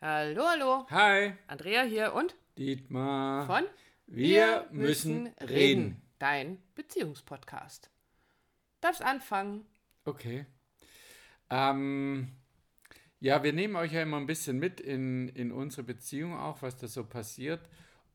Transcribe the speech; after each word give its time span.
Hallo, 0.00 0.44
hallo. 0.46 0.86
Hi, 0.90 1.32
Andrea 1.46 1.82
hier 1.82 2.12
und 2.12 2.34
Dietmar. 2.58 3.46
von 3.46 3.64
Wir 4.06 4.68
müssen 4.70 5.28
reden. 5.40 6.02
Dein 6.18 6.62
Beziehungspodcast. 6.74 7.90
Darfst 8.80 9.02
anfangen. 9.02 9.66
Okay. 10.04 10.46
Ähm, 11.50 12.36
ja, 13.20 13.42
wir 13.42 13.52
nehmen 13.52 13.76
euch 13.76 13.92
ja 13.92 14.02
immer 14.02 14.18
ein 14.18 14.26
bisschen 14.26 14.58
mit 14.58 14.80
in, 14.80 15.28
in 15.28 15.50
unsere 15.52 15.82
Beziehung 15.82 16.34
auch, 16.36 16.62
was 16.62 16.76
da 16.76 16.86
so 16.88 17.04
passiert. 17.04 17.68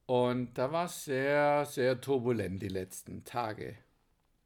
Und 0.06 0.58
da 0.58 0.72
war 0.72 0.86
es 0.86 1.06
sehr, 1.06 1.66
sehr 1.66 2.00
turbulent 2.00 2.62
die 2.62 2.68
letzten 2.68 3.24
Tage 3.24 3.78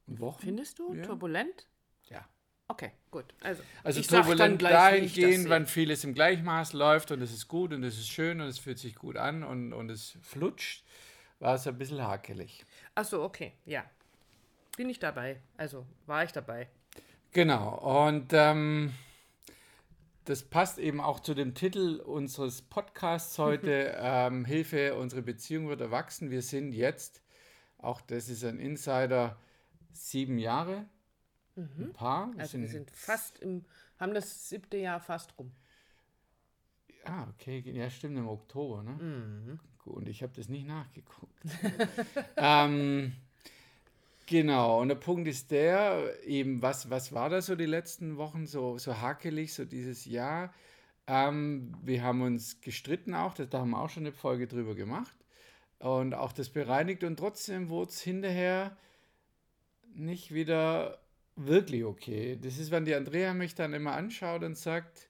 und 0.07 0.20
Wochen. 0.20 0.41
Findest 0.41 0.79
du 0.79 0.93
Ja. 0.93 1.04
turbulent? 1.04 1.67
Ja. 2.04 2.27
Okay, 2.68 2.91
gut. 3.11 3.25
Also, 3.41 3.61
Also 3.84 4.00
ich 4.00 4.07
turbulent 4.07 4.61
dahingehend, 4.61 5.50
wann 5.50 5.68
vieles 5.68 6.04
im 6.04 6.16
Gleichmaß 6.16 6.73
läuft 6.73 7.11
und 7.11 7.21
es 7.21 7.31
ist 7.31 7.48
gut 7.48 7.73
und 7.73 7.84
es 7.84 7.98
ist 7.98 8.07
schön 8.07 8.41
und 8.41 8.48
es 8.48 8.57
fühlt 8.57 8.80
sich 8.80 8.95
gut 8.95 9.17
an 9.17 9.44
und, 9.44 9.71
und 9.71 9.90
es 9.91 10.17
flutscht, 10.21 10.84
war 11.40 11.55
es 11.55 11.67
ein 11.67 11.77
bisschen 11.77 12.02
hakelig. 12.02 12.66
Ach 12.95 13.05
so, 13.05 13.23
okay, 13.23 13.54
ja. 13.66 13.84
Bin 14.77 14.90
ich 14.90 14.99
dabei. 14.99 15.40
Also, 15.57 15.85
war 16.07 16.23
ich 16.23 16.31
dabei. 16.31 16.67
Genau, 17.31 18.07
und 18.07 18.34
ähm, 18.34 18.93
das 20.26 20.41
passt 20.41 20.79
eben 20.79 20.99
auch 20.99 21.20
zu 21.20 21.35
dem 21.35 21.54
Titel 21.54 22.02
unseres 22.04 22.63
Podcasts 22.63 23.38
heute, 23.38 23.95
ähm, 23.99 24.43
Hilfe, 24.43 24.95
unsere 24.95 25.21
Beziehung 25.21 25.70
wird 25.70 25.82
erwachsen. 25.82 26.32
Wir 26.32 26.41
sind 26.41 26.73
jetzt, 26.73 27.21
auch 27.77 28.02
das 28.02 28.27
ist 28.27 28.43
ein 28.43 28.59
Insider, 28.59 29.38
sieben 29.93 30.40
Jahre, 30.40 30.85
ein 31.55 31.94
Paar. 31.94 32.34
Wir 32.34 32.41
Also, 32.41 32.59
wir 32.59 32.68
sind 32.68 32.91
fast 32.91 33.40
im, 33.40 33.66
haben 34.00 34.13
das 34.13 34.50
siebte 34.50 34.77
Jahr 34.77 35.00
fast 35.00 35.38
rum. 35.38 35.52
Ah, 37.05 37.27
okay, 37.30 37.59
ja 37.59 37.90
stimmt, 37.90 38.18
im 38.18 38.27
Oktober, 38.27 38.84
ne? 38.84 39.60
Gut, 39.84 39.98
und 39.98 40.10
ich 40.10 40.24
habe 40.24 40.34
das 40.35 40.49
nicht 40.49 40.66
nachgeguckt. 40.66 41.44
ähm, 42.38 43.13
genau, 44.26 44.82
und 44.82 44.88
der 44.88 44.96
Punkt 44.96 45.27
ist 45.27 45.52
der, 45.52 46.26
eben, 46.26 46.62
was, 46.62 46.90
was 46.90 47.13
war 47.13 47.29
da 47.29 47.41
so 47.41 47.55
die 47.55 47.68
letzten 47.68 48.18
Wochen 48.18 48.48
so, 48.48 48.79
so 48.79 48.99
hakelig, 48.99 49.54
so 49.54 49.66
dieses 49.66 50.05
Jahr? 50.05 50.51
Ähm, 51.07 51.77
wir 51.84 52.01
haben 52.01 52.24
uns 52.24 52.62
gestritten 52.62 53.13
auch, 53.13 53.35
das, 53.35 53.49
da 53.49 53.60
haben 53.60 53.70
wir 53.70 53.79
auch 53.79 53.90
schon 53.90 54.04
eine 54.04 54.12
Folge 54.12 54.48
drüber 54.48 54.74
gemacht 54.74 55.16
und 55.77 56.16
auch 56.16 56.32
das 56.32 56.49
bereinigt 56.49 57.04
und 57.04 57.18
trotzdem 57.18 57.70
wurde 57.70 57.91
es 57.91 58.01
hinterher 58.01 58.76
nicht 59.94 60.34
wieder 60.34 60.99
wirklich 61.36 61.84
okay. 61.84 62.38
Das 62.41 62.58
ist, 62.58 62.72
wenn 62.72 62.86
die 62.86 62.96
Andrea 62.96 63.34
mich 63.34 63.55
dann 63.55 63.74
immer 63.74 63.94
anschaut 63.94 64.44
und 64.44 64.58
sagt, 64.58 65.09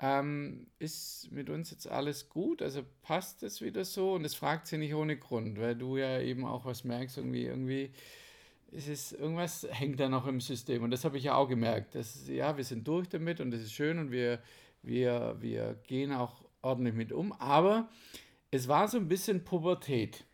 ähm, 0.00 0.66
ist 0.80 1.30
mit 1.30 1.48
uns 1.48 1.70
jetzt 1.70 1.86
alles 1.86 2.28
gut? 2.28 2.60
Also 2.60 2.82
passt 3.02 3.42
es 3.44 3.60
wieder 3.60 3.84
so? 3.84 4.14
Und 4.14 4.24
das 4.24 4.34
fragt 4.34 4.66
sie 4.66 4.78
nicht 4.78 4.94
ohne 4.94 5.16
Grund, 5.16 5.60
weil 5.60 5.76
du 5.76 5.96
ja 5.96 6.20
eben 6.20 6.44
auch 6.44 6.64
was 6.64 6.82
merkst, 6.82 7.18
irgendwie, 7.18 7.46
irgendwie 7.46 7.92
ist 8.72 8.88
es, 8.88 9.12
irgendwas 9.12 9.66
hängt 9.70 10.00
da 10.00 10.08
noch 10.08 10.26
im 10.26 10.40
System. 10.40 10.82
Und 10.82 10.90
das 10.90 11.04
habe 11.04 11.18
ich 11.18 11.24
ja 11.24 11.34
auch 11.34 11.48
gemerkt. 11.48 11.94
Dass, 11.94 12.26
ja, 12.28 12.56
wir 12.56 12.64
sind 12.64 12.86
durch 12.88 13.08
damit 13.08 13.40
und 13.40 13.52
das 13.52 13.60
ist 13.60 13.72
schön 13.72 13.98
und 13.98 14.10
wir, 14.10 14.42
wir, 14.82 15.36
wir 15.38 15.78
gehen 15.86 16.12
auch 16.12 16.44
ordentlich 16.62 16.94
mit 16.94 17.12
um. 17.12 17.32
Aber 17.34 17.88
es 18.50 18.66
war 18.66 18.88
so 18.88 18.98
ein 18.98 19.08
bisschen 19.08 19.44
Pubertät 19.44 20.24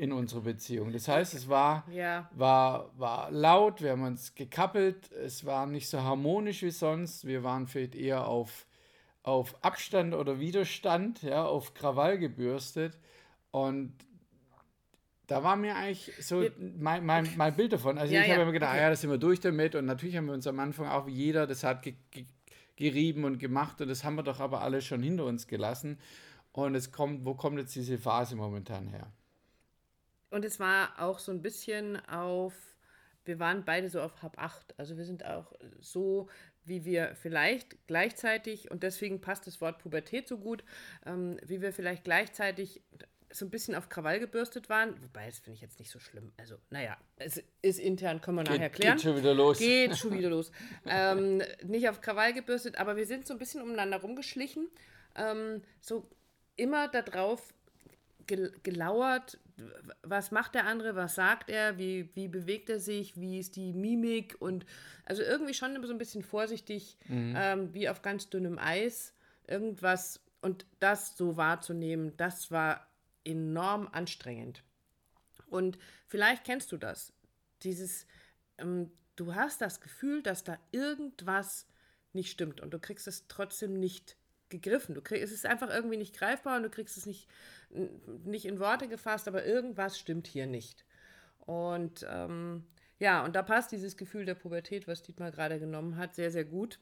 in 0.00 0.12
unserer 0.12 0.40
Beziehung. 0.40 0.92
Das 0.94 1.08
heißt, 1.08 1.34
es 1.34 1.46
war 1.50 1.84
Ja. 1.92 2.26
war, 2.34 2.90
war 2.98 3.30
laut, 3.30 3.82
wir 3.82 3.90
haben 3.90 4.04
uns 4.04 4.34
gekappelt, 4.34 5.12
es 5.12 5.44
war 5.44 5.66
nicht 5.66 5.90
so 5.90 6.00
harmonisch 6.00 6.62
wie 6.62 6.70
sonst, 6.70 7.26
wir 7.26 7.44
waren 7.44 7.66
vielleicht 7.66 7.94
eher 7.94 8.26
auf, 8.26 8.66
auf 9.22 9.62
Abstand 9.62 10.14
oder 10.14 10.40
Widerstand, 10.40 11.22
ja, 11.22 11.44
auf 11.44 11.74
Krawall 11.74 12.16
gebürstet 12.18 12.98
und 13.50 13.92
da 15.26 15.44
war 15.44 15.56
mir 15.56 15.76
eigentlich 15.76 16.10
so 16.18 16.46
mein, 16.78 17.04
mein, 17.04 17.28
mein 17.36 17.54
Bild 17.54 17.74
davon. 17.74 17.98
Also 17.98 18.14
Ja, 18.14 18.22
ich 18.22 18.26
ja, 18.26 18.32
habe 18.32 18.42
immer 18.44 18.52
gedacht, 18.52 18.70
okay. 18.72 18.80
ah 18.80 18.84
ja, 18.84 18.88
da 18.88 18.96
sind 18.96 19.10
wir 19.10 19.18
durch 19.18 19.40
damit 19.40 19.74
und 19.74 19.84
natürlich 19.84 20.16
haben 20.16 20.26
wir 20.26 20.34
uns 20.34 20.46
am 20.46 20.58
Anfang 20.60 20.88
auch 20.88 21.06
wie 21.06 21.12
jeder, 21.12 21.46
das 21.46 21.62
hat 21.62 21.82
ge, 21.82 21.94
ge, 22.10 22.24
gerieben 22.76 23.24
und 23.24 23.38
gemacht 23.38 23.82
und 23.82 23.88
das 23.88 24.02
haben 24.02 24.14
wir 24.16 24.22
doch 24.22 24.40
aber 24.40 24.62
alle 24.62 24.80
schon 24.80 25.02
hinter 25.02 25.26
uns 25.26 25.46
gelassen 25.46 25.98
und 26.52 26.74
es 26.74 26.90
kommt, 26.90 27.26
wo 27.26 27.34
kommt 27.34 27.58
jetzt 27.58 27.74
diese 27.76 27.98
Phase 27.98 28.34
momentan 28.34 28.88
her? 28.88 29.12
Und 30.30 30.44
es 30.44 30.60
war 30.60 30.94
auch 30.98 31.18
so 31.18 31.32
ein 31.32 31.42
bisschen 31.42 32.04
auf, 32.06 32.54
wir 33.24 33.38
waren 33.38 33.64
beide 33.64 33.88
so 33.88 34.00
auf 34.00 34.22
halb 34.22 34.38
acht. 34.38 34.78
Also 34.78 34.96
wir 34.96 35.04
sind 35.04 35.24
auch 35.24 35.52
so, 35.80 36.28
wie 36.64 36.84
wir 36.84 37.14
vielleicht 37.14 37.86
gleichzeitig, 37.86 38.70
und 38.70 38.82
deswegen 38.82 39.20
passt 39.20 39.46
das 39.46 39.60
Wort 39.60 39.78
Pubertät 39.78 40.28
so 40.28 40.38
gut, 40.38 40.64
ähm, 41.04 41.38
wie 41.44 41.60
wir 41.60 41.72
vielleicht 41.72 42.04
gleichzeitig 42.04 42.82
so 43.32 43.44
ein 43.44 43.50
bisschen 43.50 43.74
auf 43.74 43.88
Krawall 43.88 44.18
gebürstet 44.18 44.68
waren. 44.68 45.00
Wobei, 45.02 45.26
das 45.26 45.38
finde 45.38 45.54
ich 45.54 45.60
jetzt 45.60 45.78
nicht 45.78 45.90
so 45.90 45.98
schlimm. 46.00 46.32
Also, 46.36 46.56
naja, 46.70 46.96
es 47.16 47.42
ist 47.62 47.78
intern, 47.78 48.20
können 48.20 48.38
wir 48.38 48.44
nachher 48.44 48.70
Geht, 48.70 48.72
klären. 48.74 48.96
geht 48.96 49.04
schon 49.04 49.16
wieder 49.16 49.34
los. 49.34 49.58
Geht 49.58 49.96
schon 49.96 50.16
wieder 50.16 50.30
los. 50.30 50.50
ähm, 50.86 51.42
nicht 51.62 51.88
auf 51.88 52.00
Krawall 52.00 52.32
gebürstet, 52.32 52.76
aber 52.76 52.96
wir 52.96 53.06
sind 53.06 53.26
so 53.26 53.34
ein 53.34 53.38
bisschen 53.38 53.62
umeinander 53.62 54.00
rumgeschlichen. 54.00 54.68
Ähm, 55.14 55.62
so 55.80 56.08
immer 56.56 56.88
darauf 56.88 57.54
gel 58.26 58.52
gelauert, 58.62 59.38
was 60.02 60.30
macht 60.30 60.54
der 60.54 60.66
andere, 60.66 60.96
was 60.96 61.14
sagt 61.14 61.50
er, 61.50 61.78
wie, 61.78 62.10
wie 62.14 62.28
bewegt 62.28 62.68
er 62.70 62.80
sich, 62.80 63.18
wie 63.18 63.38
ist 63.38 63.56
die 63.56 63.72
Mimik 63.72 64.36
und 64.38 64.66
also 65.04 65.22
irgendwie 65.22 65.54
schon 65.54 65.74
immer 65.74 65.86
so 65.86 65.92
ein 65.92 65.98
bisschen 65.98 66.22
vorsichtig, 66.22 66.98
ähm, 67.36 67.74
wie 67.74 67.88
auf 67.88 68.02
ganz 68.02 68.28
dünnem 68.28 68.58
Eis, 68.58 69.14
irgendwas 69.46 70.20
und 70.40 70.66
das 70.78 71.16
so 71.16 71.36
wahrzunehmen, 71.36 72.16
das 72.16 72.50
war 72.50 72.86
enorm 73.24 73.88
anstrengend. 73.92 74.62
Und 75.48 75.78
vielleicht 76.06 76.44
kennst 76.44 76.72
du 76.72 76.76
das, 76.76 77.12
dieses, 77.62 78.06
ähm, 78.58 78.90
du 79.16 79.34
hast 79.34 79.60
das 79.60 79.80
Gefühl, 79.80 80.22
dass 80.22 80.44
da 80.44 80.58
irgendwas 80.72 81.66
nicht 82.12 82.30
stimmt 82.30 82.60
und 82.60 82.72
du 82.72 82.78
kriegst 82.78 83.06
es 83.06 83.26
trotzdem 83.28 83.78
nicht 83.78 84.16
gegriffen. 84.48 84.94
Du 84.94 85.00
kriegst, 85.00 85.24
es 85.24 85.32
ist 85.32 85.46
einfach 85.46 85.70
irgendwie 85.70 85.96
nicht 85.96 86.16
greifbar 86.16 86.56
und 86.56 86.64
du 86.64 86.70
kriegst 86.70 86.96
es 86.96 87.06
nicht, 87.06 87.28
nicht 88.24 88.44
in 88.44 88.58
Worte 88.58 88.88
gefasst, 88.88 89.28
aber 89.28 89.44
irgendwas 89.44 89.98
stimmt 89.98 90.26
hier 90.26 90.46
nicht. 90.46 90.84
Und 91.38 92.06
ähm, 92.10 92.64
ja, 92.98 93.24
und 93.24 93.34
da 93.34 93.42
passt 93.42 93.72
dieses 93.72 93.96
Gefühl 93.96 94.24
der 94.24 94.34
Pubertät, 94.34 94.86
was 94.86 95.02
Dietmar 95.02 95.30
gerade 95.30 95.58
genommen 95.58 95.96
hat, 95.96 96.14
sehr, 96.14 96.30
sehr 96.30 96.44
gut. 96.44 96.78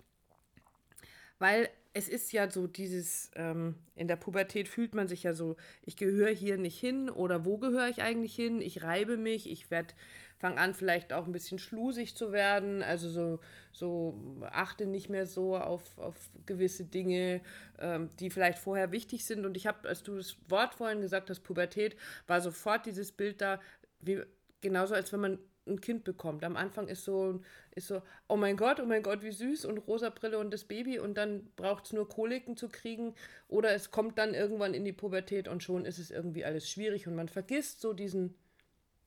Weil 1.39 1.69
es 1.95 2.09
ist 2.09 2.33
ja 2.33 2.51
so 2.51 2.67
dieses, 2.67 3.31
ähm, 3.37 3.77
in 3.95 4.09
der 4.09 4.17
Pubertät 4.17 4.69
fühlt 4.69 4.95
man 4.95 5.09
sich 5.09 5.23
ja 5.23 5.35
so, 5.35 5.57
ich 5.83 5.97
gehöre 5.97 6.31
hier 6.31 6.59
nicht 6.59 6.79
hin 6.79 7.09
oder 7.09 7.45
wo 7.45 7.59
gehöre 7.59 7.89
ich 7.89 8.03
eigentlich 8.03 8.35
hin? 8.35 8.61
Ich 8.61 8.83
reibe 8.83 9.17
mich, 9.17 9.49
ich 9.51 9.71
werde, 9.71 9.95
fange 10.39 10.59
an 10.59 10.75
vielleicht 10.75 11.13
auch 11.13 11.27
ein 11.27 11.33
bisschen 11.33 11.59
schlusig 11.59 12.17
zu 12.17 12.33
werden, 12.33 12.83
also 12.83 13.11
so, 13.11 13.41
so 13.73 14.41
achte 14.51 14.87
nicht 14.87 15.09
mehr 15.09 15.27
so 15.27 15.57
auf, 15.57 15.99
auf 15.99 16.17
gewisse 16.47 16.85
Dinge, 16.85 17.41
ähm, 17.79 18.11
die 18.21 18.31
vielleicht 18.31 18.59
vorher 18.59 18.93
wichtig 18.93 19.25
sind. 19.25 19.45
Und 19.45 19.57
ich 19.57 19.67
habe, 19.67 19.89
als 19.89 20.03
du 20.03 20.17
das 20.17 20.37
Wort 20.49 20.75
vorhin 20.75 21.01
gesagt 21.01 21.29
hast, 21.29 21.41
Pubertät, 21.41 21.97
war 22.27 22.41
sofort 22.41 22.87
dieses 22.87 23.13
Bild 23.13 23.41
da, 23.41 23.61
wie, 24.01 24.23
genauso 24.61 24.95
als 24.95 25.13
wenn 25.13 25.21
man 25.21 25.39
ein 25.67 25.81
Kind 25.81 26.05
bekommt. 26.05 26.45
Am 26.45 26.57
Anfang 26.57 26.89
ist 26.89 27.05
so, 27.05 27.43
ist 27.75 27.89
so, 27.89 28.03
oh 28.29 28.37
mein 28.37 28.57
Gott, 28.57 28.81
oh 28.81 28.87
mein 28.87 29.03
Gott, 29.03 29.23
wie 29.23 29.33
süß 29.33 29.65
und 29.67 29.79
rosa 29.79 30.11
Brille 30.11 30.39
und 30.39 30.53
das 30.53 30.65
Baby 30.65 30.99
und 30.99 31.15
dann 31.19 31.51
braucht 31.57 31.87
es 31.87 31.93
nur 31.93 32.09
Koliken 32.09 32.57
zu 32.57 32.69
kriegen 32.69 33.15
oder 33.49 33.73
es 33.73 33.91
kommt 33.91 34.19
dann 34.19 34.35
irgendwann 34.35 34.73
in 34.73 34.85
die 34.85 34.93
Pubertät 34.93 35.47
und 35.47 35.63
schon 35.63 35.85
ist 35.85 35.99
es 35.99 36.11
irgendwie 36.11 36.45
alles 36.45 36.71
schwierig 36.71 37.07
und 37.07 37.15
man 37.15 37.29
vergisst 37.29 37.81
so 37.81 37.93
diesen 37.93 38.35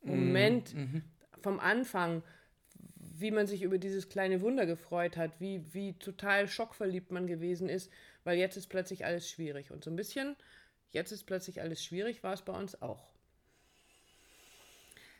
Moment 0.04 0.76
vom 1.42 1.60
Anfang, 1.60 2.24
wie 2.96 3.32
man 3.32 3.48
sich 3.48 3.62
über 3.64 3.78
dieses 3.78 4.10
kleine 4.10 4.42
Wunder 4.42 4.66
gefreut 4.66 5.18
hat, 5.18 5.40
wie, 5.40 5.64
wie 5.74 5.94
total 5.94 6.48
schockverliebt 6.48 7.12
man 7.12 7.28
gewesen 7.28 7.70
ist, 7.70 7.92
weil 8.24 8.38
jetzt 8.38 8.58
ist 8.58 8.68
plötzlich 8.68 9.06
alles 9.06 9.30
schwierig 9.30 9.72
und 9.72 9.84
so 9.84 9.90
ein 9.90 9.96
bisschen, 9.96 10.36
jetzt 10.92 11.12
ist 11.12 11.26
plötzlich 11.26 11.62
alles 11.62 11.84
schwierig, 11.84 12.24
war 12.24 12.34
es 12.34 12.42
bei 12.42 12.54
uns 12.54 12.82
auch. 12.82 13.12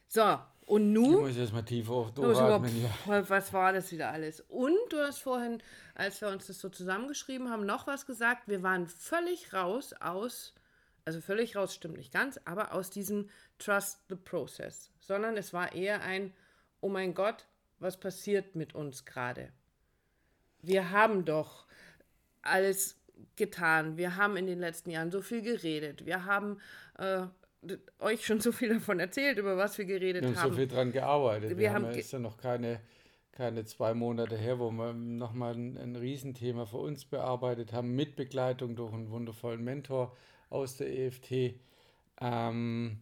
So, 0.08 0.40
und 0.66 0.90
Ich 0.90 0.94
nun 0.94 1.22
muss 1.22 1.38
jetzt 1.38 1.54
mal 1.54 1.64
tief 1.64 1.90
auf 1.90 2.12
überhaupt, 2.12 2.18
durchatmen. 2.18 2.84
Ja. 3.08 3.30
was 3.30 3.54
war 3.54 3.74
das 3.74 3.92
wieder 3.92 4.12
alles? 4.12 4.42
Und 4.50 4.78
du 4.90 4.98
hast 5.00 5.20
vorhin, 5.20 5.62
als 5.96 6.22
wir 6.22 6.28
uns 6.28 6.48
das 6.48 6.60
so 6.60 6.70
zusammengeschrieben 6.70 7.50
haben, 7.50 7.66
noch 7.66 7.88
was 7.88 8.06
gesagt. 8.06 8.48
Wir 8.48 8.62
waren 8.62 8.88
völlig 8.88 9.54
raus 9.54 9.94
aus, 10.00 10.54
also 11.06 11.22
völlig 11.22 11.56
raus 11.56 11.74
stimmt 11.74 11.98
nicht 11.98 12.14
ganz, 12.14 12.40
aber 12.46 12.74
aus 12.74 12.90
diesem 12.90 13.30
Trust 13.58 14.00
the 14.10 14.16
Process, 14.16 14.92
sondern 15.00 15.38
es 15.38 15.54
war 15.54 15.74
eher 15.74 16.02
ein, 16.02 16.34
oh 16.80 16.90
mein 16.90 17.14
Gott, 17.14 17.46
was 17.80 18.00
passiert 18.00 18.56
mit 18.56 18.76
uns 18.76 19.06
gerade? 19.06 19.50
Wir 20.62 20.92
haben 20.92 21.26
doch 21.26 21.66
alles 22.44 23.02
getan. 23.36 23.98
Wir 23.98 24.16
haben 24.16 24.38
in 24.38 24.48
den 24.48 24.60
letzten 24.60 24.92
Jahren 24.92 25.12
so 25.12 25.22
viel 25.22 25.42
geredet. 25.42 26.06
Wir 26.06 26.26
haben 26.26 26.60
äh, 26.98 27.24
euch 28.00 28.26
schon 28.26 28.40
so 28.40 28.52
viel 28.52 28.70
davon 28.74 29.00
erzählt, 29.00 29.38
über 29.38 29.58
was 29.58 29.78
wir 29.78 29.86
geredet 29.86 30.24
Wir 30.24 30.30
haben 30.30 30.38
haben. 30.38 30.50
so 30.52 30.56
viel 30.58 30.68
dran 30.68 30.92
gearbeitet. 30.92 31.52
Wir, 31.52 31.58
Wir 31.58 31.74
haben, 31.74 31.88
haben 31.88 31.96
ist 31.96 32.12
ja 32.12 32.20
noch 32.20 32.38
keine, 32.38 32.80
keine 33.32 33.66
zwei 33.66 33.94
Monate 33.94 34.38
her, 34.38 34.60
wo 34.60 34.72
wir 34.72 34.94
nochmal 34.94 35.54
ein, 35.56 35.78
ein 35.78 35.96
Riesenthema 35.96 36.66
für 36.66 36.78
uns 36.78 37.06
bearbeitet 37.06 37.74
haben, 37.74 37.96
mit 37.96 38.16
Begleitung 38.16 38.76
durch 38.76 38.94
einen 38.94 39.10
wundervollen 39.10 39.64
Mentor 39.64 40.16
aus 40.52 40.78
der 40.78 40.88
EFT. 40.88 41.56
Ähm, 42.20 43.00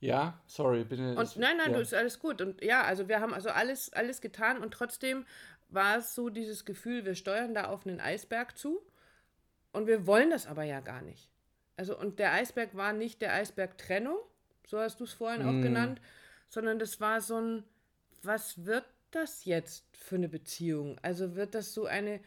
ja, 0.00 0.38
sorry, 0.46 0.84
bitte. 0.84 1.16
Und 1.16 1.36
nein, 1.36 1.56
nein, 1.56 1.70
ja. 1.70 1.76
du 1.76 1.80
ist 1.80 1.94
alles 1.94 2.18
gut. 2.18 2.42
Und 2.42 2.62
ja, 2.62 2.82
also 2.82 3.08
wir 3.08 3.20
haben 3.20 3.32
also 3.32 3.48
alles, 3.48 3.90
alles 3.94 4.20
getan 4.20 4.58
und 4.58 4.74
trotzdem 4.74 5.24
war 5.70 5.96
es 5.96 6.14
so 6.14 6.28
dieses 6.28 6.66
Gefühl, 6.66 7.06
wir 7.06 7.14
steuern 7.14 7.54
da 7.54 7.68
auf 7.68 7.86
einen 7.86 8.00
Eisberg 8.00 8.58
zu 8.58 8.82
und 9.72 9.86
wir 9.86 10.06
wollen 10.06 10.30
das 10.30 10.46
aber 10.46 10.64
ja 10.64 10.80
gar 10.80 11.00
nicht. 11.00 11.30
Also, 11.76 11.98
und 11.98 12.18
der 12.18 12.32
Eisberg 12.32 12.76
war 12.76 12.92
nicht 12.92 13.22
der 13.22 13.32
Eisberg-Trennung, 13.32 14.18
so 14.66 14.78
hast 14.78 15.00
du 15.00 15.04
es 15.04 15.12
vorhin 15.12 15.44
mm. 15.44 15.48
auch 15.48 15.62
genannt, 15.62 16.00
sondern 16.48 16.78
das 16.78 17.00
war 17.00 17.20
so 17.20 17.40
ein, 17.40 17.64
was 18.22 18.64
wird 18.64 18.84
das 19.10 19.44
jetzt 19.44 19.84
für 19.96 20.16
eine 20.16 20.28
Beziehung? 20.28 20.98
Also 21.02 21.34
wird 21.34 21.54
das 21.54 21.74
so 21.74 21.86
eine, 21.86 22.20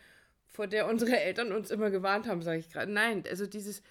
vor 0.47 0.67
der 0.67 0.87
unsere 0.87 1.17
Eltern 1.19 1.51
uns 1.53 1.71
immer 1.71 1.91
gewarnt 1.91 2.27
haben, 2.27 2.41
sage 2.41 2.59
ich 2.59 2.69
gerade. 2.69 2.91
Nein, 2.91 3.23
also 3.29 3.45
dieses, 3.45 3.81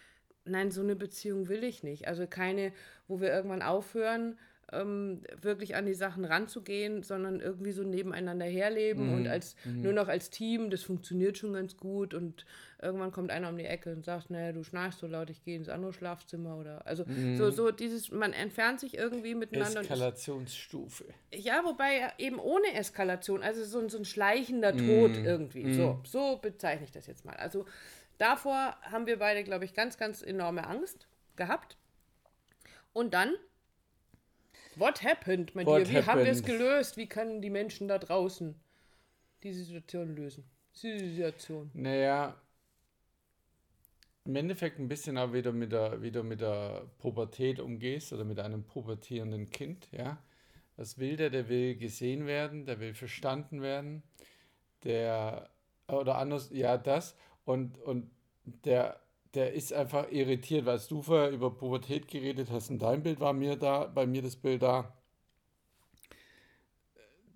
nein, 0.47 0.71
so 0.71 0.81
eine 0.81 0.97
Beziehung 0.97 1.49
will 1.49 1.65
ich 1.65 1.83
nicht. 1.83 2.09
Also 2.09 2.27
keine, 2.27 2.73
wo 3.09 3.21
wir 3.21 3.33
irgendwann 3.33 3.63
aufhören, 3.63 4.37
ähm, 4.73 5.21
wirklich 5.41 5.77
an 5.77 5.87
die 5.87 5.95
Sachen 5.95 6.25
ranzugehen, 6.25 7.03
sondern 7.03 7.41
irgendwie 7.41 7.71
so 7.71 7.85
nebeneinander 7.85 8.47
herleben 8.47 9.09
mhm. 9.09 9.15
und 9.15 9.29
als 9.29 9.55
mhm. 9.65 9.83
nur 9.83 9.93
noch 9.93 10.09
als 10.09 10.31
Team, 10.31 10.71
das 10.71 10.83
funktioniert 10.83 11.39
schon 11.39 11.53
ganz 11.53 11.77
gut 11.77 12.15
und 12.15 12.45
irgendwann 12.83 13.13
kommt 13.13 13.31
einer 13.31 13.49
um 13.49 13.57
die 13.57 13.65
Ecke 13.65 13.93
und 13.93 14.05
sagt, 14.05 14.31
naja, 14.31 14.53
du 14.53 14.65
schnarchst 14.65 14.99
so 14.99 15.07
laut, 15.07 15.31
ich 15.31 15.45
gehe 15.45 15.57
ins 15.57 15.69
andere 15.69 15.93
Schlafzimmer 15.93 16.57
oder 16.57 16.85
also 16.85 17.05
mhm. 17.07 17.37
so, 17.37 17.51
so 17.51 17.71
dieses, 17.71 18.11
man 18.11 18.33
entfernt 18.33 18.81
sich 18.81 18.97
irgendwie 18.97 19.37
miteinander. 19.37 19.83
Eskalationsstufe. 19.83 21.05
ja, 21.33 21.63
wobei 21.65 22.13
eben 22.19 22.41
ohne 22.41 22.75
Eskalation, 22.75 23.43
also 23.43 23.65
so, 23.65 23.89
so 23.89 23.99
ein 23.99 24.05
schleichender 24.05 24.73
Tod 24.73 25.17
mhm. 25.17 25.25
irgendwie. 25.25 25.75
So, 25.75 25.95
mhm. 25.95 26.05
so 26.05 26.39
bezeichne 26.43 26.85
ich 26.85 26.93
das 26.93 27.07
jetzt 27.07 27.25
mal. 27.25 27.37
Also 27.37 27.67
davor 28.19 28.77
haben 28.83 29.07
wir 29.07 29.19
beide, 29.19 29.45
glaube 29.45 29.65
ich, 29.65 29.75
ganz, 29.75 29.99
ganz 29.99 30.23
enorme 30.23 30.67
Angst 30.67 31.07
gehabt. 31.37 31.77
Und 32.93 33.15
dann 33.15 33.35
What 34.77 35.03
happened, 35.03 35.55
mein 35.55 35.67
What 35.67 35.79
Dear? 35.79 35.89
Wie 35.89 35.97
happened? 35.97 36.07
haben 36.07 36.25
wir 36.25 36.33
es 36.33 36.43
gelöst? 36.43 36.97
Wie 36.99 37.09
können 37.09 37.41
die 37.41 37.51
Menschen 37.51 37.89
da 37.89 37.99
draußen 37.99 38.55
diese 39.43 39.65
Situation 39.65 40.15
lösen? 40.15 40.45
Diese 40.83 41.09
Situation. 41.09 41.71
Naja, 41.73 42.37
im 44.27 44.37
Endeffekt 44.37 44.79
ein 44.79 44.89
bisschen 44.89 45.17
auch 45.17 45.33
wieder 45.33 45.53
mit 45.53 45.73
der, 45.73 46.03
wieder 46.03 46.23
mit 46.23 46.41
der 46.43 46.83
Pubertät 46.99 47.59
umgehst 47.59 48.13
oder 48.13 48.25
mit 48.25 48.39
einem 48.39 48.65
pubertierenden 48.65 49.51
Kind, 49.51 49.89
ja. 49.93 50.19
Was 50.77 50.99
will 50.99 51.17
der? 51.17 51.31
Der 51.31 51.49
will 51.49 51.77
gesehen 51.77 52.27
werden, 52.27 52.67
der 52.67 52.79
will 52.81 52.93
verstanden 52.93 53.63
werden, 53.63 54.03
der, 54.85 55.49
oder 55.89 56.19
anders, 56.19 56.51
ja, 56.51 56.77
das. 56.77 57.17
Und, 57.47 57.79
und 57.79 58.11
der 58.45 59.01
der 59.37 59.53
ist 59.53 59.73
einfach 59.73 60.11
irritiert, 60.11 60.65
weil 60.65 60.81
du 60.89 61.03
vorher 61.03 61.31
über 61.31 61.51
Pubertät 61.51 62.09
geredet 62.09 62.49
hast 62.51 62.71
und 62.71 62.81
dein 62.81 63.03
Bild 63.03 63.21
war 63.21 63.35
mir 63.35 63.57
da, 63.57 63.85
bei 63.85 64.07
mir 64.07 64.23
das 64.23 64.35
Bild 64.35 64.63
da. 64.63 64.97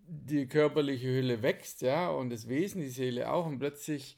Die 0.06 0.46
körperliche 0.46 1.08
Hülle 1.08 1.42
wächst, 1.42 1.82
ja, 1.82 2.08
und 2.10 2.30
das 2.30 2.48
Wesen, 2.48 2.80
die 2.80 2.88
Seele 2.88 3.30
auch, 3.30 3.46
und 3.46 3.58
plötzlich 3.58 4.16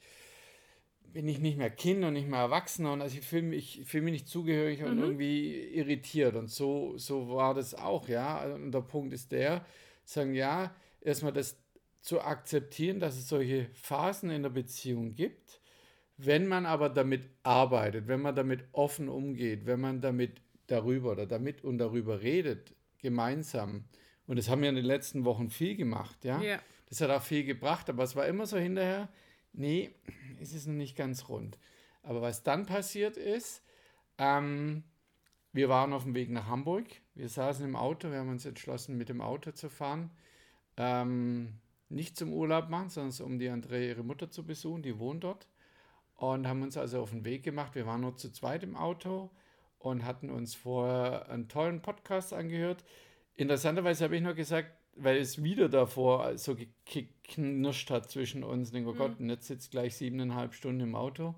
bin 1.11 1.27
ich 1.27 1.39
nicht 1.39 1.57
mehr 1.57 1.69
Kind 1.69 2.03
und 2.05 2.13
nicht 2.13 2.27
mehr 2.27 2.39
Erwachsener 2.39 2.93
und 2.93 3.01
also 3.01 3.17
ich 3.19 3.25
fühle 3.25 3.43
mich, 3.43 3.81
fühl 3.85 4.01
mich 4.01 4.13
nicht 4.13 4.27
zugehörig 4.29 4.81
und 4.81 4.95
mhm. 4.95 5.03
irgendwie 5.03 5.53
irritiert. 5.75 6.35
Und 6.35 6.49
so, 6.49 6.97
so 6.97 7.29
war 7.29 7.53
das 7.53 7.75
auch, 7.75 8.07
ja. 8.07 8.43
Und 8.55 8.71
der 8.71 8.81
Punkt 8.81 9.13
ist 9.13 9.31
der, 9.31 9.63
sagen, 10.05 10.33
ja, 10.33 10.73
erstmal 11.01 11.33
das 11.33 11.57
zu 12.01 12.21
akzeptieren, 12.21 12.99
dass 12.99 13.15
es 13.15 13.27
solche 13.27 13.69
Phasen 13.73 14.31
in 14.31 14.41
der 14.41 14.49
Beziehung 14.49 15.13
gibt 15.13 15.61
wenn 16.17 16.47
man 16.47 16.65
aber 16.65 16.89
damit 16.89 17.29
arbeitet, 17.43 18.07
wenn 18.07 18.21
man 18.21 18.35
damit 18.35 18.65
offen 18.71 19.09
umgeht, 19.09 19.65
wenn 19.65 19.79
man 19.79 20.01
damit 20.01 20.41
darüber 20.67 21.11
oder 21.11 21.25
damit 21.25 21.63
und 21.63 21.77
darüber 21.77 22.21
redet, 22.21 22.75
gemeinsam, 22.99 23.85
und 24.27 24.37
das 24.37 24.49
haben 24.49 24.61
wir 24.61 24.69
in 24.69 24.75
den 24.75 24.85
letzten 24.85 25.25
Wochen 25.25 25.49
viel 25.49 25.75
gemacht, 25.75 26.23
ja. 26.23 26.41
ja. 26.41 26.59
Das 26.89 27.01
hat 27.01 27.09
auch 27.09 27.23
viel 27.23 27.43
gebracht, 27.43 27.89
aber 27.89 28.03
es 28.03 28.15
war 28.15 28.27
immer 28.27 28.45
so 28.45 28.57
hinterher, 28.57 29.09
nee, 29.51 29.91
es 30.39 30.53
ist 30.53 30.67
noch 30.67 30.75
nicht 30.75 30.95
ganz 30.95 31.27
rund. 31.27 31.57
Aber 32.03 32.21
was 32.21 32.43
dann 32.43 32.65
passiert 32.65 33.17
ist, 33.17 33.63
ähm, 34.17 34.83
wir 35.51 35.69
waren 35.69 35.93
auf 35.93 36.03
dem 36.03 36.13
Weg 36.13 36.29
nach 36.29 36.47
Hamburg, 36.47 36.85
wir 37.15 37.29
saßen 37.29 37.65
im 37.65 37.75
Auto, 37.75 38.11
wir 38.11 38.19
haben 38.19 38.29
uns 38.29 38.45
entschlossen, 38.45 38.97
mit 38.97 39.09
dem 39.09 39.21
Auto 39.21 39.51
zu 39.51 39.69
fahren. 39.69 40.11
Ähm, 40.77 41.59
nicht 41.89 42.17
zum 42.17 42.33
Urlaub 42.33 42.69
machen, 42.69 42.89
sondern 42.89 43.25
um 43.25 43.39
die 43.39 43.49
Andrea, 43.49 43.89
ihre 43.89 44.03
Mutter 44.03 44.29
zu 44.31 44.43
besuchen, 44.45 44.81
die 44.81 44.97
wohnt 44.97 45.23
dort 45.23 45.47
und 46.15 46.47
haben 46.47 46.61
uns 46.61 46.77
also 46.77 47.01
auf 47.01 47.11
den 47.11 47.25
Weg 47.25 47.43
gemacht. 47.43 47.75
Wir 47.75 47.85
waren 47.85 48.01
nur 48.01 48.15
zu 48.15 48.31
zweit 48.31 48.63
im 48.63 48.75
Auto 48.75 49.29
und 49.79 50.05
hatten 50.05 50.29
uns 50.29 50.55
vorher 50.55 51.29
einen 51.29 51.49
tollen 51.49 51.81
Podcast 51.81 52.33
angehört. 52.33 52.83
Interessanterweise 53.35 54.05
habe 54.05 54.15
ich 54.15 54.21
noch 54.21 54.35
gesagt, 54.35 54.71
weil 54.95 55.17
es 55.17 55.43
wieder 55.43 55.69
davor 55.69 56.37
so 56.37 56.55
geknirscht 56.85 57.89
hat 57.89 58.09
zwischen 58.09 58.43
uns. 58.43 58.71
Denke, 58.71 58.89
oh 58.89 58.93
mhm. 58.93 58.97
Gott, 58.97 59.19
und 59.19 59.29
jetzt 59.29 59.47
sitzt 59.47 59.71
gleich 59.71 59.95
siebeneinhalb 59.95 60.53
Stunden 60.53 60.81
im 60.81 60.95
Auto. 60.95 61.35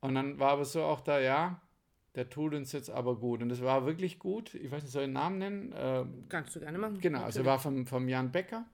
Und 0.00 0.14
dann 0.14 0.38
war 0.38 0.52
aber 0.52 0.64
so 0.64 0.82
auch 0.82 1.00
da, 1.00 1.20
ja, 1.20 1.60
der 2.14 2.28
tut 2.28 2.54
uns 2.54 2.72
jetzt 2.72 2.90
aber 2.90 3.16
gut. 3.16 3.42
Und 3.42 3.48
das 3.48 3.62
war 3.62 3.86
wirklich 3.86 4.18
gut. 4.18 4.54
Ich 4.54 4.70
weiß 4.70 4.82
nicht, 4.82 4.92
soll 4.92 5.02
ich 5.02 5.08
den 5.08 5.14
Namen 5.14 5.38
nennen? 5.38 5.74
Ähm, 5.76 6.24
Kannst 6.28 6.54
du 6.54 6.60
gerne 6.60 6.78
machen. 6.78 7.00
Genau, 7.00 7.22
also 7.22 7.44
war 7.44 7.58
vom, 7.58 7.86
vom 7.86 8.08
Jan 8.08 8.30
Becker, 8.30 8.66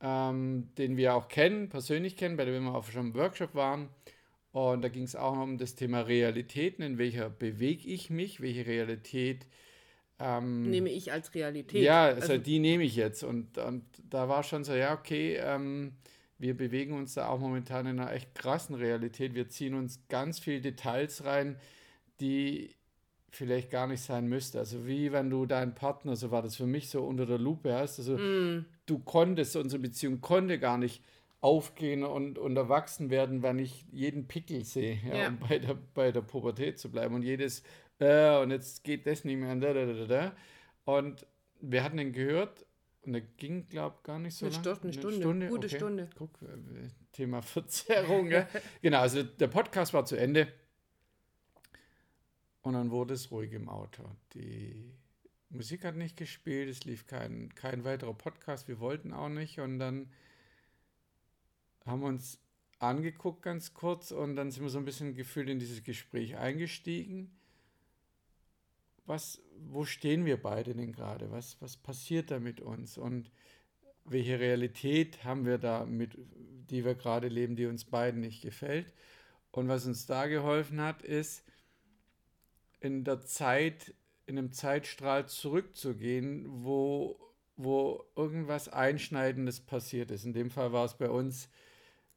ähm, 0.00 0.70
den 0.78 0.96
wir 0.96 1.14
auch 1.14 1.28
kennen, 1.28 1.68
persönlich 1.68 2.16
kennen, 2.16 2.36
bei 2.36 2.46
dem 2.46 2.64
wir 2.64 2.74
auch 2.74 2.86
schon 2.86 3.08
im 3.08 3.14
Workshop 3.14 3.54
waren. 3.54 3.90
Und 4.52 4.82
da 4.82 4.88
ging 4.88 5.04
es 5.04 5.14
auch 5.14 5.40
um 5.40 5.58
das 5.58 5.76
Thema 5.76 6.00
Realitäten, 6.00 6.82
in 6.82 6.98
welcher 6.98 7.30
bewege 7.30 7.88
ich 7.88 8.10
mich, 8.10 8.40
welche 8.40 8.66
Realität 8.66 9.46
ähm, 10.20 10.70
nehme 10.70 10.90
ich 10.90 11.12
als 11.12 11.34
Realität. 11.34 11.82
Ja, 11.82 12.04
also, 12.04 12.20
also, 12.20 12.38
die 12.38 12.58
nehme 12.58 12.84
ich 12.84 12.94
jetzt. 12.94 13.22
Und, 13.24 13.56
und 13.58 13.84
da 14.10 14.28
war 14.28 14.42
schon 14.42 14.64
so, 14.64 14.74
ja, 14.74 14.92
okay, 14.92 15.36
ähm, 15.36 15.92
wir 16.38 16.56
bewegen 16.56 16.92
uns 16.92 17.14
da 17.14 17.28
auch 17.28 17.38
momentan 17.38 17.86
in 17.86 18.00
einer 18.00 18.12
echt 18.12 18.34
krassen 18.34 18.74
Realität. 18.74 19.34
Wir 19.34 19.48
ziehen 19.48 19.74
uns 19.74 20.00
ganz 20.08 20.38
viele 20.38 20.60
Details 20.60 21.24
rein, 21.24 21.56
die 22.20 22.74
vielleicht 23.30 23.70
gar 23.70 23.86
nicht 23.86 24.02
sein 24.02 24.26
müsste. 24.26 24.58
Also 24.58 24.86
wie 24.86 25.12
wenn 25.12 25.30
du 25.30 25.46
deinen 25.46 25.74
Partner, 25.74 26.16
so 26.16 26.30
war 26.30 26.42
das 26.42 26.56
für 26.56 26.66
mich 26.66 26.90
so 26.90 27.02
unter 27.02 27.26
der 27.26 27.38
Lupe 27.38 27.72
hast, 27.72 27.98
also 27.98 28.16
mm. 28.18 28.66
du 28.86 28.98
konntest, 28.98 29.54
unsere 29.56 29.80
Beziehung 29.80 30.20
konnte 30.20 30.58
gar 30.58 30.78
nicht 30.78 31.02
aufgehen 31.40 32.04
und, 32.04 32.38
und 32.38 32.56
erwachsen 32.56 33.10
werden, 33.10 33.42
wenn 33.42 33.58
ich 33.58 33.86
jeden 33.90 34.28
Pickel 34.28 34.64
sehe, 34.64 35.00
ja, 35.06 35.16
ja. 35.16 35.28
um 35.28 35.38
bei 35.38 35.58
der, 35.58 35.74
bei 35.94 36.12
der 36.12 36.20
Pubertät 36.20 36.78
zu 36.78 36.90
bleiben 36.90 37.14
und 37.14 37.22
jedes, 37.22 37.62
äh, 37.98 38.38
und 38.38 38.50
jetzt 38.50 38.84
geht 38.84 39.06
das 39.06 39.24
nicht 39.24 39.38
mehr, 39.38 39.54
da, 39.56 39.72
da, 39.72 39.86
da, 39.86 40.06
da. 40.06 40.36
Und 40.84 41.26
wir 41.60 41.82
hatten 41.82 41.98
ihn 41.98 42.12
gehört 42.12 42.66
und 43.02 43.14
er 43.14 43.22
ging, 43.22 43.68
glaube 43.68 43.96
ich, 43.98 44.02
gar 44.02 44.18
nicht 44.18 44.34
so 44.36 44.46
eine 44.46 44.54
lange. 44.54 44.64
Stunde, 44.64 44.82
eine 44.82 44.92
Stunde, 44.92 45.20
Stunde. 45.20 45.48
gute 45.48 45.66
okay. 45.66 45.76
Stunde. 45.76 46.10
Guck, 46.16 46.42
äh, 46.42 46.88
Thema 47.12 47.42
Verzerrung, 47.42 48.30
ja. 48.30 48.46
genau, 48.82 49.00
also 49.00 49.22
der 49.22 49.48
Podcast 49.48 49.94
war 49.94 50.04
zu 50.04 50.16
Ende 50.16 50.48
und 52.62 52.74
dann 52.74 52.90
wurde 52.90 53.14
es 53.14 53.30
ruhig 53.30 53.52
im 53.52 53.68
Auto. 53.68 54.04
Die 54.34 54.92
Musik 55.48 55.84
hat 55.84 55.96
nicht 55.96 56.16
gespielt, 56.16 56.68
es 56.68 56.84
lief 56.84 57.06
kein, 57.06 57.54
kein 57.54 57.84
weiterer 57.84 58.14
Podcast, 58.14 58.68
wir 58.68 58.78
wollten 58.78 59.14
auch 59.14 59.30
nicht 59.30 59.58
und 59.58 59.78
dann 59.78 60.10
haben 61.86 62.02
uns 62.02 62.38
angeguckt 62.78 63.42
ganz 63.42 63.74
kurz 63.74 64.10
und 64.10 64.36
dann 64.36 64.50
sind 64.50 64.62
wir 64.62 64.70
so 64.70 64.78
ein 64.78 64.84
bisschen 64.84 65.14
gefühlt 65.14 65.48
in 65.48 65.58
dieses 65.58 65.82
Gespräch 65.82 66.36
eingestiegen. 66.36 67.30
Was, 69.06 69.42
wo 69.58 69.84
stehen 69.84 70.24
wir 70.24 70.40
beide 70.40 70.74
denn 70.74 70.92
gerade? 70.92 71.30
Was, 71.30 71.60
was 71.60 71.76
passiert 71.76 72.30
da 72.30 72.38
mit 72.38 72.60
uns? 72.60 72.96
Und 72.96 73.30
welche 74.04 74.40
Realität 74.40 75.24
haben 75.24 75.44
wir 75.44 75.58
da, 75.58 75.84
mit, 75.84 76.16
die 76.70 76.84
wir 76.84 76.94
gerade 76.94 77.28
leben, 77.28 77.56
die 77.56 77.66
uns 77.66 77.84
beiden 77.84 78.20
nicht 78.20 78.42
gefällt? 78.42 78.94
Und 79.50 79.68
was 79.68 79.86
uns 79.86 80.06
da 80.06 80.26
geholfen 80.26 80.80
hat, 80.80 81.02
ist, 81.02 81.44
in 82.80 83.04
der 83.04 83.20
Zeit, 83.22 83.94
in 84.26 84.38
einem 84.38 84.52
Zeitstrahl 84.52 85.28
zurückzugehen, 85.28 86.46
wo, 86.64 87.20
wo 87.56 88.04
irgendwas 88.16 88.68
Einschneidendes 88.68 89.60
passiert 89.60 90.10
ist. 90.10 90.24
In 90.24 90.32
dem 90.32 90.50
Fall 90.50 90.72
war 90.72 90.86
es 90.86 90.96
bei 90.96 91.10
uns 91.10 91.50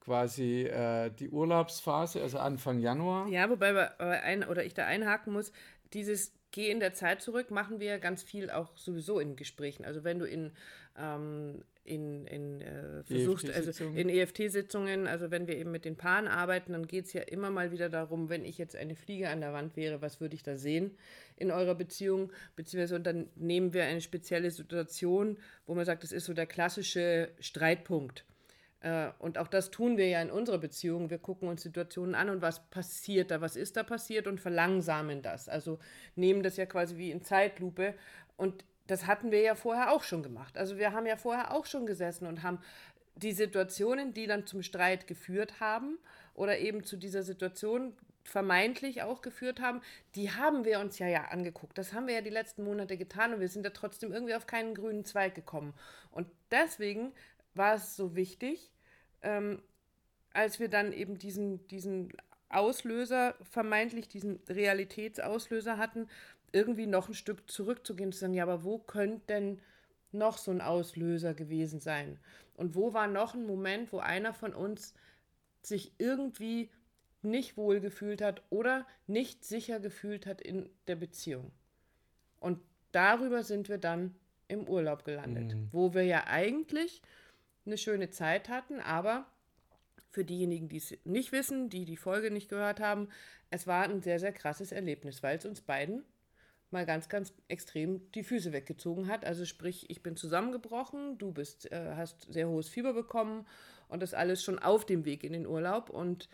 quasi 0.03 0.63
äh, 0.63 1.09
die 1.11 1.29
Urlaubsphase, 1.29 2.21
also 2.21 2.37
Anfang 2.37 2.79
Januar. 2.79 3.27
Ja, 3.29 3.49
wobei 3.49 3.73
bei 3.73 4.21
ein, 4.21 4.43
oder 4.43 4.65
ich 4.65 4.73
da 4.73 4.85
einhaken 4.85 5.31
muss, 5.31 5.51
dieses 5.93 6.33
gehe 6.51 6.71
in 6.71 6.79
der 6.79 6.93
Zeit 6.93 7.21
zurück, 7.21 7.51
machen 7.51 7.79
wir 7.79 7.99
ganz 7.99 8.21
viel 8.21 8.49
auch 8.49 8.77
sowieso 8.77 9.19
in 9.19 9.35
Gesprächen. 9.35 9.85
Also 9.85 10.03
wenn 10.03 10.19
du 10.19 10.25
in, 10.25 10.51
ähm, 10.97 11.63
in, 11.83 12.27
in 12.27 12.61
äh, 12.61 13.03
versuchst, 13.03 13.49
EFT 13.49 13.55
also 13.55 13.85
in 13.85 14.07
EFT-Sitzungen, 14.07 15.07
also 15.07 15.31
wenn 15.31 15.47
wir 15.47 15.57
eben 15.57 15.71
mit 15.71 15.83
den 15.83 15.97
Paaren 15.97 16.27
arbeiten, 16.27 16.73
dann 16.73 16.85
geht 16.85 17.05
es 17.05 17.13
ja 17.13 17.21
immer 17.21 17.49
mal 17.49 17.71
wieder 17.71 17.89
darum, 17.89 18.29
wenn 18.29 18.45
ich 18.45 18.57
jetzt 18.57 18.75
eine 18.75 18.95
Fliege 18.95 19.29
an 19.29 19.41
der 19.41 19.51
Wand 19.51 19.75
wäre, 19.75 20.01
was 20.01 20.21
würde 20.21 20.35
ich 20.35 20.43
da 20.43 20.55
sehen 20.55 20.91
in 21.37 21.49
eurer 21.49 21.75
Beziehung? 21.75 22.31
Beziehungsweise 22.55 22.95
und 22.95 23.03
dann 23.03 23.29
nehmen 23.35 23.73
wir 23.73 23.85
eine 23.85 24.01
spezielle 24.01 24.51
Situation, 24.51 25.37
wo 25.65 25.73
man 25.73 25.85
sagt, 25.85 26.03
das 26.03 26.11
ist 26.11 26.25
so 26.25 26.33
der 26.33 26.45
klassische 26.45 27.29
Streitpunkt. 27.39 28.25
Äh, 28.83 29.07
und 29.17 29.37
auch 29.37 29.47
das 29.47 29.71
tun 29.71 29.97
wir 29.97 30.07
ja 30.07 30.21
in 30.21 30.29
unserer 30.29 30.59
Beziehung. 30.59 31.09
Wir 31.09 31.17
gucken 31.17 31.47
uns 31.47 31.63
Situationen 31.63 32.13
an 32.13 32.29
und 32.29 32.41
was 32.41 32.69
passiert 32.69 33.31
da, 33.31 33.41
was 33.41 33.55
ist 33.55 33.77
da 33.77 33.83
passiert 33.83 34.27
und 34.27 34.39
verlangsamen 34.39 35.21
das. 35.23 35.49
Also 35.49 35.79
nehmen 36.15 36.43
das 36.43 36.57
ja 36.57 36.65
quasi 36.65 36.97
wie 36.97 37.09
in 37.09 37.23
Zeitlupe. 37.23 37.95
Und 38.37 38.65
das 38.87 39.07
hatten 39.07 39.31
wir 39.31 39.41
ja 39.41 39.55
vorher 39.55 39.91
auch 39.91 40.03
schon 40.03 40.21
gemacht. 40.21 40.57
Also 40.57 40.77
wir 40.77 40.91
haben 40.91 41.05
ja 41.05 41.15
vorher 41.15 41.53
auch 41.53 41.65
schon 41.65 41.85
gesessen 41.85 42.27
und 42.27 42.43
haben 42.43 42.59
die 43.15 43.31
Situationen, 43.31 44.13
die 44.13 44.27
dann 44.27 44.45
zum 44.45 44.63
Streit 44.63 45.07
geführt 45.07 45.59
haben 45.59 45.97
oder 46.33 46.59
eben 46.59 46.83
zu 46.83 46.97
dieser 46.97 47.23
Situation 47.23 47.93
vermeintlich 48.25 49.03
auch 49.03 49.21
geführt 49.21 49.59
haben, 49.59 49.81
die 50.15 50.31
haben 50.31 50.65
wir 50.65 50.79
uns 50.79 50.97
ja 50.97 51.07
ja 51.07 51.25
angeguckt. 51.25 51.77
Das 51.77 51.93
haben 51.93 52.07
wir 52.07 52.15
ja 52.15 52.21
die 52.21 52.29
letzten 52.29 52.63
Monate 52.63 52.97
getan 52.97 53.33
und 53.33 53.39
wir 53.39 53.49
sind 53.49 53.65
ja 53.65 53.71
trotzdem 53.71 54.13
irgendwie 54.13 54.35
auf 54.35 54.47
keinen 54.47 54.75
grünen 54.75 55.05
Zweig 55.05 55.35
gekommen. 55.35 55.73
Und 56.11 56.27
deswegen 56.49 57.11
war 57.55 57.75
es 57.75 57.95
so 57.95 58.15
wichtig, 58.15 58.71
ähm, 59.21 59.61
als 60.33 60.59
wir 60.59 60.69
dann 60.69 60.93
eben 60.93 61.17
diesen, 61.17 61.67
diesen 61.67 62.13
Auslöser, 62.49 63.35
vermeintlich 63.41 64.07
diesen 64.07 64.39
Realitätsauslöser 64.47 65.77
hatten, 65.77 66.07
irgendwie 66.51 66.87
noch 66.87 67.07
ein 67.09 67.15
Stück 67.15 67.49
zurückzugehen 67.49 68.09
und 68.09 68.13
zu 68.13 68.19
sagen, 68.19 68.33
ja, 68.33 68.43
aber 68.43 68.63
wo 68.63 68.77
könnte 68.77 69.25
denn 69.27 69.61
noch 70.11 70.37
so 70.37 70.51
ein 70.51 70.61
Auslöser 70.61 71.33
gewesen 71.33 71.79
sein? 71.79 72.19
Und 72.55 72.75
wo 72.75 72.93
war 72.93 73.07
noch 73.07 73.33
ein 73.33 73.45
Moment, 73.45 73.91
wo 73.91 73.99
einer 73.99 74.33
von 74.33 74.53
uns 74.53 74.93
sich 75.63 75.93
irgendwie 75.97 76.69
nicht 77.23 77.57
wohl 77.57 77.79
gefühlt 77.79 78.21
hat 78.21 78.43
oder 78.49 78.85
nicht 79.07 79.43
sicher 79.43 79.79
gefühlt 79.79 80.25
hat 80.25 80.41
in 80.41 80.69
der 80.87 80.95
Beziehung? 80.95 81.51
Und 82.39 82.59
darüber 82.91 83.43
sind 83.43 83.69
wir 83.69 83.79
dann 83.79 84.15
im 84.47 84.67
Urlaub 84.67 85.05
gelandet, 85.05 85.55
mhm. 85.55 85.69
wo 85.71 85.93
wir 85.93 86.03
ja 86.03 86.25
eigentlich 86.27 87.01
eine 87.65 87.77
schöne 87.77 88.09
Zeit 88.09 88.49
hatten, 88.49 88.79
aber 88.79 89.25
für 90.11 90.23
diejenigen, 90.23 90.69
die 90.69 90.77
es 90.77 90.93
nicht 91.05 91.31
wissen, 91.31 91.69
die 91.69 91.85
die 91.85 91.97
Folge 91.97 92.29
nicht 92.29 92.49
gehört 92.49 92.79
haben, 92.79 93.09
es 93.49 93.67
war 93.67 93.83
ein 93.83 94.01
sehr, 94.01 94.19
sehr 94.19 94.33
krasses 94.33 94.71
Erlebnis, 94.71 95.23
weil 95.23 95.37
es 95.37 95.45
uns 95.45 95.61
beiden 95.61 96.03
mal 96.73 96.85
ganz, 96.85 97.07
ganz 97.07 97.33
extrem 97.47 98.11
die 98.11 98.23
Füße 98.23 98.51
weggezogen 98.51 99.07
hat. 99.07 99.23
Also 99.23 99.45
sprich, 99.45 99.89
ich 99.89 100.03
bin 100.03 100.17
zusammengebrochen, 100.17 101.17
du 101.17 101.31
bist, 101.31 101.71
äh, 101.71 101.93
hast 101.95 102.31
sehr 102.33 102.49
hohes 102.49 102.67
Fieber 102.67 102.93
bekommen 102.93 103.47
und 103.87 104.01
das 104.01 104.13
alles 104.13 104.43
schon 104.43 104.59
auf 104.59 104.85
dem 104.85 105.05
Weg 105.05 105.23
in 105.23 105.33
den 105.33 105.47
Urlaub. 105.47 105.89
Und 105.89 106.29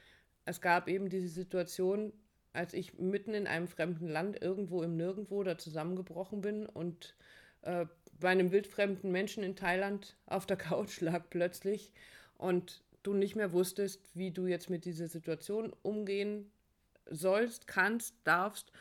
es 0.45 0.61
gab 0.61 0.87
eben 0.87 1.09
diese 1.09 1.27
Situation, 1.27 2.13
als 2.53 2.73
ich 2.73 2.97
mitten 2.97 3.33
in 3.33 3.45
einem 3.45 3.67
fremden 3.67 4.07
Land 4.07 4.41
irgendwo 4.41 4.81
im 4.81 4.95
Nirgendwo 4.95 5.43
da 5.43 5.57
zusammengebrochen 5.57 6.41
bin 6.41 6.65
und 6.65 7.15
äh, 7.61 7.85
bei 8.19 8.29
einem 8.29 8.51
wildfremden 8.51 9.11
Menschen 9.11 9.43
in 9.43 9.55
Thailand 9.55 10.15
auf 10.25 10.45
der 10.45 10.57
Couch 10.57 11.01
lag 11.01 11.23
plötzlich 11.29 11.91
und 12.37 12.83
du 13.03 13.13
nicht 13.13 13.35
mehr 13.35 13.53
wusstest, 13.53 14.01
wie 14.13 14.31
du 14.31 14.47
jetzt 14.47 14.69
mit 14.69 14.85
dieser 14.85 15.07
Situation 15.07 15.73
umgehen 15.81 16.51
sollst, 17.09 17.67
kannst, 17.67 18.15
darfst 18.23 18.71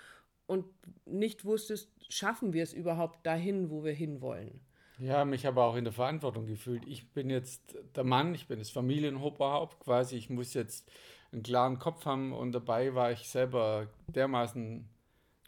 und 0.47 0.67
nicht 1.07 1.45
wusstest, 1.45 1.91
schaffen 2.09 2.53
wir 2.53 2.63
es 2.63 2.73
überhaupt 2.73 3.25
dahin, 3.27 3.71
wo 3.71 3.85
wir 3.85 3.93
hinwollen. 3.93 4.61
Ja, 4.99 5.25
mich 5.25 5.47
aber 5.47 5.65
auch 5.65 5.77
in 5.77 5.85
der 5.85 5.93
Verantwortung 5.93 6.47
gefühlt. 6.47 6.85
Ich 6.87 7.13
bin 7.13 7.31
jetzt 7.31 7.77
der 7.95 8.03
Mann, 8.03 8.35
ich 8.35 8.49
bin 8.49 8.59
das 8.59 8.71
Familienoberhaupt 8.71 9.79
quasi. 9.79 10.17
Ich 10.17 10.29
muss 10.29 10.55
jetzt 10.55 10.91
einen 11.31 11.43
klaren 11.43 11.79
Kopf 11.79 12.05
haben 12.05 12.33
und 12.33 12.53
dabei 12.53 12.95
war 12.95 13.13
ich 13.13 13.29
selber 13.29 13.89
dermaßen 14.09 14.89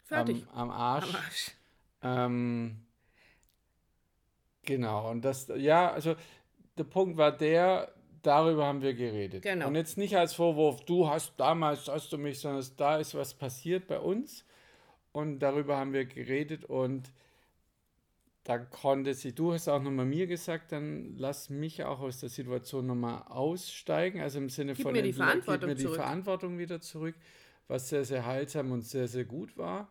Fertig. 0.05 0.45
Am, 0.51 0.69
am 0.69 0.71
Arsch. 0.71 1.09
Am 1.09 1.15
Arsch. 1.15 1.51
Ähm, 2.03 2.85
Genau, 4.71 5.09
und 5.09 5.25
das, 5.25 5.51
ja, 5.57 5.91
also 5.91 6.15
der 6.77 6.83
Punkt 6.85 7.17
war 7.17 7.31
der, 7.31 7.91
darüber 8.21 8.65
haben 8.65 8.81
wir 8.81 8.93
geredet. 8.93 9.43
Genau. 9.43 9.67
Und 9.67 9.75
jetzt 9.75 9.97
nicht 9.97 10.15
als 10.15 10.33
Vorwurf, 10.33 10.85
du 10.85 11.09
hast 11.09 11.33
damals, 11.37 11.87
hast 11.87 12.13
du 12.13 12.17
mich, 12.17 12.39
sondern 12.39 12.65
da 12.77 12.97
ist 12.97 13.15
was 13.15 13.33
passiert 13.33 13.87
bei 13.87 13.99
uns 13.99 14.45
und 15.11 15.39
darüber 15.39 15.77
haben 15.77 15.93
wir 15.93 16.05
geredet 16.05 16.65
und 16.65 17.11
da 18.43 18.57
konnte 18.57 19.13
sie, 19.13 19.35
du 19.35 19.53
hast 19.53 19.67
auch 19.67 19.81
nochmal 19.81 20.05
mir 20.05 20.25
gesagt, 20.25 20.71
dann 20.71 21.15
lass 21.17 21.49
mich 21.49 21.83
auch 21.83 21.99
aus 21.99 22.21
der 22.21 22.29
Situation 22.29 22.87
nochmal 22.87 23.23
aussteigen, 23.27 24.19
also 24.19 24.39
im 24.39 24.49
Sinne 24.49 24.73
gib 24.73 24.83
von, 24.83 24.93
mir 24.93 25.03
die, 25.03 25.13
Verantwortung, 25.13 25.69
gib 25.69 25.77
mir 25.77 25.89
die 25.89 25.95
Verantwortung 25.95 26.57
wieder 26.57 26.81
zurück, 26.81 27.15
was 27.67 27.89
sehr, 27.89 28.03
sehr 28.03 28.25
heilsam 28.25 28.71
und 28.71 28.81
sehr, 28.81 29.07
sehr 29.07 29.25
gut 29.25 29.57
war 29.57 29.89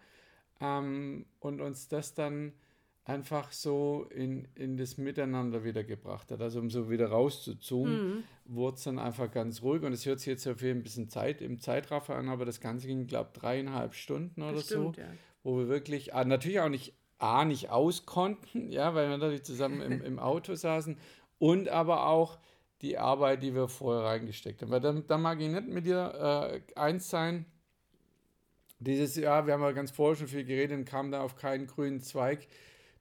ähm, 0.61 1.27
und 1.39 1.61
uns 1.61 1.89
das 1.89 2.15
dann 2.15 2.53
einfach 3.05 3.51
so 3.53 4.07
in, 4.15 4.47
in 4.55 4.77
das 4.77 4.99
Miteinander 4.99 5.65
wieder 5.65 5.83
gebracht 5.83 6.31
hat. 6.31 6.41
Also 6.41 6.61
um 6.61 6.71
so 6.71 6.91
wieder 6.91 7.09
rauszuzoomen, 7.09 8.09
mhm. 8.09 8.25
wurde 8.45 8.77
es 8.77 8.85
dann 8.85 8.99
einfach 8.99 9.31
ganz 9.31 9.63
ruhig. 9.63 9.83
Und 9.83 9.93
es 9.93 10.07
hört 10.07 10.21
sich 10.21 10.29
jetzt 10.29 10.47
auf 10.47 10.63
ein 10.63 10.83
bisschen 10.83 11.09
Zeit 11.09 11.41
im 11.41 11.59
Zeitraffer 11.59 12.17
an, 12.17 12.29
aber 12.29 12.45
das 12.45 12.61
Ganze 12.61 12.87
ging, 12.87 13.07
glaube 13.07 13.31
ich, 13.35 13.41
dreieinhalb 13.41 13.95
Stunden 13.95 14.43
oder 14.43 14.61
stimmt, 14.61 14.97
so, 14.97 15.03
ja. 15.03 15.09
wo 15.43 15.59
wir 15.59 15.69
wirklich 15.69 16.15
ah, 16.15 16.25
natürlich 16.25 16.61
auch 16.61 16.69
nicht 16.69 16.95
A, 17.19 17.45
nicht 17.45 17.69
aus 17.69 18.07
konnten, 18.07 18.71
ja, 18.71 18.95
weil 18.95 19.11
wir 19.11 19.19
natürlich 19.19 19.43
zusammen 19.43 19.81
im, 19.81 20.01
im 20.05 20.19
Auto 20.19 20.55
saßen 20.55 20.97
und 21.39 21.69
aber 21.69 22.07
auch 22.07 22.39
die 22.81 22.97
Arbeit, 22.97 23.43
die 23.43 23.55
wir 23.55 23.69
vorher 23.69 24.05
reingesteckt 24.05 24.63
haben. 24.63 24.71
Weil 24.71 24.81
da, 24.81 24.93
da 24.93 25.19
mag 25.19 25.41
ich 25.41 25.49
nicht 25.49 25.69
mit 25.69 25.85
dir 25.85 26.63
äh, 26.75 26.79
eins 26.79 27.11
sein. 27.11 27.45
Dieses 28.79 29.17
Jahr, 29.17 29.47
wir 29.47 29.53
haben 29.53 29.63
ja 29.63 29.73
ganz 29.73 29.91
vorher 29.91 30.17
schon 30.17 30.29
viel 30.29 30.45
geredet 30.45 30.79
und 30.79 30.87
kamen 30.87 31.13
da 31.13 31.21
auf 31.21 31.37
keinen 31.37 31.67
grünen 31.67 32.01
Zweig 32.01 32.47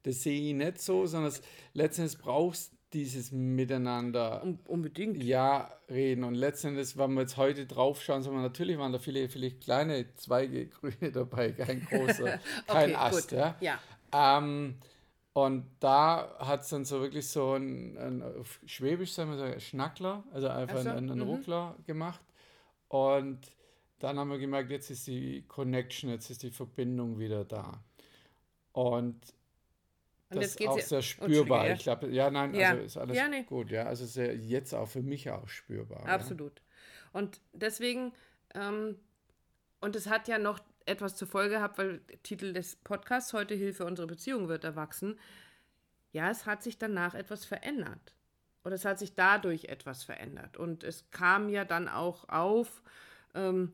das 0.04 0.24
sehe 0.24 0.50
ich 0.50 0.54
nicht 0.54 0.82
so, 0.82 1.06
sondern 1.06 1.34
letztendlich 1.74 2.20
brauchst 2.20 2.74
dieses 2.94 3.32
Miteinander. 3.32 4.42
Um, 4.44 4.60
unbedingt. 4.68 5.22
Ja, 5.24 5.72
reden. 5.90 6.24
Und 6.24 6.36
letztendlich, 6.36 6.98
wenn 6.98 7.14
wir 7.14 7.22
jetzt 7.22 7.38
heute 7.38 7.66
drauf 7.66 8.02
schauen, 8.02 8.24
sagen 8.24 8.36
wir, 8.36 8.42
natürlich 8.42 8.78
waren 8.78 8.92
da 8.92 9.00
viele, 9.00 9.30
viele 9.30 9.52
kleine 9.52 10.14
Zweige 10.16 10.68
grüne 10.70 11.12
dabei, 11.12 11.52
kein 11.58 11.86
großer, 11.86 12.40
kein 12.68 12.90
okay, 12.92 12.96
Ast. 12.96 13.30
Gut. 13.30 13.38
Ja. 13.38 13.56
ja. 13.60 13.80
Ähm, 14.12 14.76
und 15.34 15.66
da 15.80 16.36
hat 16.40 16.62
es 16.62 16.70
dann 16.70 16.86
so 16.86 17.02
wirklich 17.02 17.28
so 17.28 17.54
ein, 17.54 17.98
ein 17.98 18.24
auf 18.24 18.60
Schwäbisch, 18.66 19.14
sagen 19.14 19.32
wir 19.32 19.54
so, 19.54 19.60
Schnackler, 19.60 20.24
also 20.34 20.48
einfach 20.48 20.82
so, 20.82 20.90
einen, 20.90 21.12
einen 21.12 21.20
mhm. 21.20 21.30
Ruckler 21.30 21.76
gemacht. 21.86 22.22
Und 22.88 23.40
dann 24.00 24.18
haben 24.18 24.30
wir 24.32 24.40
gemerkt, 24.40 24.72
jetzt 24.72 24.90
ist 24.90 25.06
die 25.06 25.44
Connection, 25.48 26.10
jetzt 26.10 26.30
ist 26.32 26.42
die 26.42 26.50
Verbindung 26.50 27.20
wieder 27.20 27.46
da. 27.46 27.84
Und 28.72 29.16
und 30.30 30.44
das 30.44 30.56
ist 30.56 30.68
auch 30.68 30.80
sehr 30.80 31.02
spürbar. 31.02 31.68
Ja. 31.68 31.74
Ich 31.74 31.82
glaube, 31.82 32.08
ja, 32.10 32.30
nein, 32.30 32.54
ja. 32.54 32.72
also 32.72 32.84
ist 32.84 32.98
alles 32.98 33.18
ja, 33.18 33.28
nee. 33.28 33.44
gut, 33.44 33.72
ja. 33.72 33.86
Also 33.86 34.06
sehr, 34.06 34.36
jetzt 34.36 34.74
auch 34.74 34.88
für 34.88 35.02
mich 35.02 35.30
auch 35.32 35.48
spürbar. 35.48 36.08
Absolut. 36.08 36.60
Ja. 36.60 37.20
Und 37.20 37.42
deswegen, 37.54 38.14
ähm, 38.54 38.98
und 39.82 39.96
es 39.96 40.08
hat 40.08 40.28
ja 40.28 40.38
noch 40.38 40.60
etwas 40.86 41.16
zur 41.16 41.28
Folge 41.28 41.56
gehabt, 41.56 41.78
weil 41.78 42.00
der 42.00 42.22
Titel 42.22 42.54
des 42.54 42.76
Podcasts 42.76 43.34
heute 43.34 43.56
Hilfe 43.56 43.86
unsere 43.86 44.08
Beziehung 44.08 44.48
wird 44.50 44.64
erwachsen. 44.64 45.20
Ja, 46.12 46.30
es 46.30 46.46
hat 46.46 46.62
sich 46.64 46.78
danach 46.78 47.16
etwas 47.16 47.46
verändert. 47.46 48.16
Oder 48.64 48.76
es 48.76 48.86
hat 48.86 49.00
sich 49.00 49.16
dadurch 49.16 49.66
etwas 49.66 50.04
verändert. 50.04 50.58
Und 50.58 50.84
es 50.84 51.10
kam 51.12 51.50
ja 51.50 51.66
dann 51.66 51.88
auch 51.88 52.28
auf, 52.30 52.84
ähm, 53.34 53.74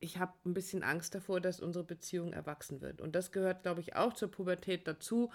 ich 0.00 0.18
habe 0.18 0.32
ein 0.44 0.54
bisschen 0.54 0.82
Angst 0.82 1.14
davor, 1.14 1.40
dass 1.40 1.60
unsere 1.60 1.84
Beziehung 1.84 2.32
erwachsen 2.32 2.80
wird. 2.80 3.00
Und 3.00 3.14
das 3.14 3.32
gehört, 3.32 3.62
glaube 3.62 3.80
ich, 3.80 3.96
auch 3.96 4.12
zur 4.12 4.30
Pubertät 4.30 4.86
dazu. 4.86 5.30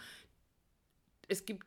Es 1.28 1.46
gibt 1.46 1.66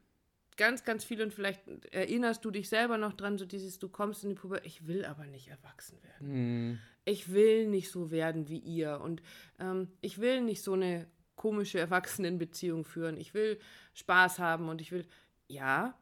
ganz, 0.57 0.85
ganz 0.85 1.05
viele 1.05 1.25
und 1.25 1.35
vielleicht 1.35 1.63
erinnerst 1.93 2.45
du 2.45 2.51
dich 2.51 2.69
selber 2.69 2.99
noch 2.99 3.13
dran, 3.13 3.39
so 3.39 3.45
dieses, 3.45 3.79
du 3.79 3.89
kommst 3.89 4.23
in 4.23 4.31
die 4.31 4.37
Pubertät, 4.37 4.67
ich 4.67 4.87
will 4.87 5.05
aber 5.05 5.27
nicht 5.27 5.49
erwachsen 5.49 5.99
werden. 6.03 6.73
Mm. 6.73 6.79
Ich 7.05 7.33
will 7.33 7.67
nicht 7.67 7.91
so 7.91 8.11
werden 8.11 8.49
wie 8.49 8.59
ihr 8.59 9.01
und 9.01 9.23
ähm, 9.59 9.89
ich 10.01 10.21
will 10.21 10.41
nicht 10.41 10.63
so 10.63 10.75
eine 10.75 11.07
komische 11.37 11.79
Erwachsenenbeziehung 11.79 12.85
führen. 12.85 13.19
Ich 13.19 13.35
will 13.35 13.59
Spaß 13.95 14.39
haben 14.39 14.69
und 14.69 14.81
ich 14.81 14.93
will, 14.93 15.07
ja, 15.49 15.99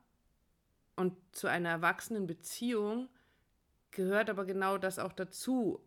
und 0.96 1.16
zu 1.32 1.48
einer 1.48 1.70
Erwachsenenbeziehung 1.70 3.08
gehört 3.90 4.30
aber 4.30 4.44
genau 4.44 4.78
das 4.78 4.98
auch 4.98 5.12
dazu. 5.12 5.80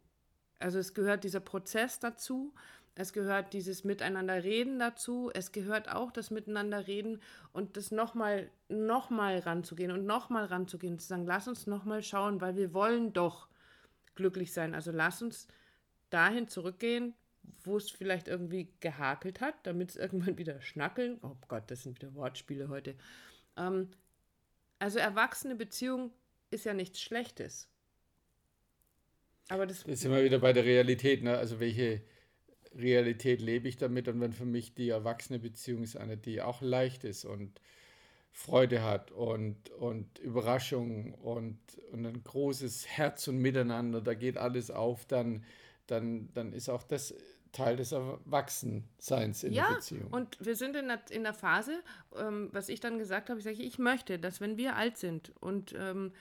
Also 0.60 0.80
es 0.80 0.94
gehört 0.94 1.24
dieser 1.24 1.40
Prozess 1.40 2.00
dazu, 2.00 2.54
es 2.96 3.12
gehört 3.12 3.54
dieses 3.54 3.84
Miteinanderreden 3.84 4.80
dazu, 4.80 5.30
es 5.34 5.52
gehört 5.52 5.90
auch 5.90 6.12
das 6.12 6.32
Miteinanderreden 6.32 7.22
und 7.52 7.76
das 7.76 7.92
nochmal 7.92 8.50
noch 8.70 9.10
mal 9.10 9.38
ranzugehen 9.40 9.92
und 9.92 10.06
nochmal 10.06 10.46
ranzugehen 10.46 10.98
zu 10.98 11.08
sagen, 11.08 11.26
lass 11.26 11.50
uns 11.50 11.68
nochmal 11.68 12.04
schauen, 12.04 12.40
weil 12.40 12.56
wir 12.56 12.74
wollen 12.74 13.12
doch 13.12 13.50
glücklich 14.16 14.54
sein. 14.54 14.74
Also 14.74 14.92
lass 14.92 15.22
uns 15.22 15.48
dahin 16.10 16.48
zurückgehen, 16.48 17.14
wo 17.64 17.76
es 17.76 17.92
vielleicht 17.92 18.30
irgendwie 18.30 18.72
gehakelt 18.80 19.42
hat, 19.42 19.56
damit 19.64 19.90
es 19.90 19.96
irgendwann 19.98 20.38
wieder 20.38 20.62
schnackeln. 20.62 21.20
Oh 21.22 21.36
Gott, 21.50 21.64
das 21.68 21.84
sind 21.84 22.02
wieder 22.02 22.16
Wortspiele 22.16 22.70
heute. 22.70 22.96
Ähm, 23.58 23.90
also 24.80 25.00
erwachsene 25.00 25.56
Beziehung 25.56 26.12
ist 26.50 26.64
ja 26.64 26.74
nichts 26.74 27.02
Schlechtes. 27.02 27.68
Aber 29.50 29.66
das. 29.66 29.84
Jetzt 29.86 30.02
sind 30.02 30.12
wir 30.12 30.24
wieder 30.24 30.40
bei 30.40 30.54
der 30.54 30.66
Realität, 30.66 31.24
ne? 31.24 31.38
Also 31.38 31.60
welche 31.60 32.02
Realität 32.76 33.42
lebe 33.42 33.68
ich 33.68 33.78
damit? 33.78 34.08
Und 34.08 34.20
wenn 34.22 34.34
für 34.34 34.46
mich 34.46 34.74
die 34.74 34.90
erwachsene 34.90 35.40
Beziehung 35.40 35.84
ist 35.84 35.98
eine, 35.98 36.18
die 36.18 36.42
auch 36.42 36.62
leicht 36.62 37.04
ist 37.04 37.26
und 37.26 37.60
Freude 38.32 38.84
hat 38.84 39.12
und, 39.12 39.70
und 39.72 40.20
Überraschung 40.20 41.14
und, 41.14 41.58
und 41.92 42.06
ein 42.06 42.22
großes 42.22 42.86
Herz 42.86 43.28
und 43.30 43.38
Miteinander, 43.38 44.02
da 44.02 44.14
geht 44.14 44.38
alles 44.38 44.72
auf, 44.72 45.06
dann, 45.06 45.46
dann, 45.88 46.30
dann 46.34 46.52
ist 46.52 46.68
auch 46.68 46.84
das 46.84 47.14
Teil 47.54 47.78
des 47.78 47.94
Erwachsenseins 47.94 49.44
in 49.44 49.54
ja, 49.54 49.70
der 49.70 49.76
Beziehung. 49.76 50.08
Und 50.12 50.38
wir 50.46 50.58
sind 50.58 50.76
in 50.76 50.90
der, 50.90 51.00
in 51.10 51.24
der 51.24 51.34
Phase, 51.34 51.82
ähm, 52.18 52.50
was 52.52 52.68
ich 52.68 52.82
dann 52.82 53.00
gesagt 53.00 53.30
habe, 53.30 53.40
ich 53.40 53.46
sage, 53.46 53.64
ich 53.64 53.80
möchte, 53.80 54.20
dass 54.20 54.42
wenn 54.42 54.58
wir 54.58 54.76
alt 54.76 54.98
sind 54.98 55.32
und 55.40 55.74
ähm, 55.78 56.12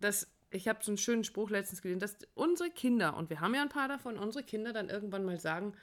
das, 0.00 0.26
ich 0.50 0.68
habe 0.68 0.78
so 0.82 0.90
einen 0.90 0.98
schönen 0.98 1.24
Spruch 1.24 1.50
letztens 1.50 1.82
gelesen, 1.82 2.00
dass 2.00 2.16
unsere 2.34 2.70
Kinder, 2.70 3.16
und 3.16 3.30
wir 3.30 3.40
haben 3.40 3.54
ja 3.54 3.62
ein 3.62 3.68
paar 3.68 3.88
davon, 3.88 4.18
unsere 4.18 4.44
Kinder 4.44 4.72
dann 4.72 4.88
irgendwann 4.88 5.24
mal 5.24 5.38
sagen, 5.38 5.74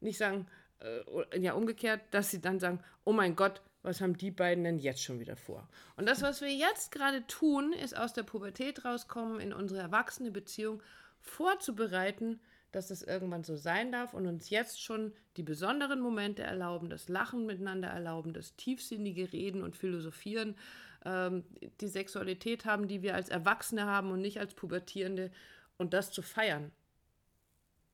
nicht 0.00 0.18
sagen, 0.18 0.46
äh, 0.80 1.38
ja 1.40 1.54
umgekehrt, 1.54 2.00
dass 2.10 2.30
sie 2.30 2.40
dann 2.40 2.60
sagen, 2.60 2.80
oh 3.04 3.12
mein 3.12 3.36
Gott, 3.36 3.62
was 3.82 4.00
haben 4.00 4.16
die 4.16 4.30
beiden 4.30 4.64
denn 4.64 4.78
jetzt 4.78 5.02
schon 5.02 5.18
wieder 5.18 5.36
vor? 5.36 5.68
Und 5.96 6.08
das, 6.08 6.22
was 6.22 6.40
wir 6.40 6.52
jetzt 6.52 6.92
gerade 6.92 7.26
tun, 7.26 7.72
ist 7.72 7.96
aus 7.96 8.12
der 8.12 8.22
Pubertät 8.22 8.84
rauskommen, 8.84 9.40
in 9.40 9.52
unsere 9.52 9.80
erwachsene 9.80 10.30
Beziehung 10.30 10.82
vorzubereiten, 11.20 12.40
dass 12.70 12.90
es 12.90 13.02
irgendwann 13.02 13.44
so 13.44 13.56
sein 13.56 13.92
darf 13.92 14.14
und 14.14 14.26
uns 14.26 14.50
jetzt 14.50 14.82
schon 14.82 15.12
die 15.36 15.42
besonderen 15.42 16.00
Momente 16.00 16.42
erlauben, 16.42 16.88
das 16.88 17.08
Lachen 17.08 17.44
miteinander 17.44 17.88
erlauben, 17.88 18.32
das 18.32 18.56
tiefsinnige 18.56 19.32
Reden 19.32 19.62
und 19.62 19.76
Philosophieren, 19.76 20.56
ähm, 21.04 21.44
die 21.80 21.88
Sexualität 21.88 22.64
haben, 22.64 22.88
die 22.88 23.02
wir 23.02 23.14
als 23.14 23.28
Erwachsene 23.28 23.86
haben 23.86 24.10
und 24.10 24.20
nicht 24.20 24.40
als 24.40 24.54
Pubertierende 24.54 25.30
und 25.78 25.94
das 25.94 26.12
zu 26.12 26.22
feiern. 26.22 26.72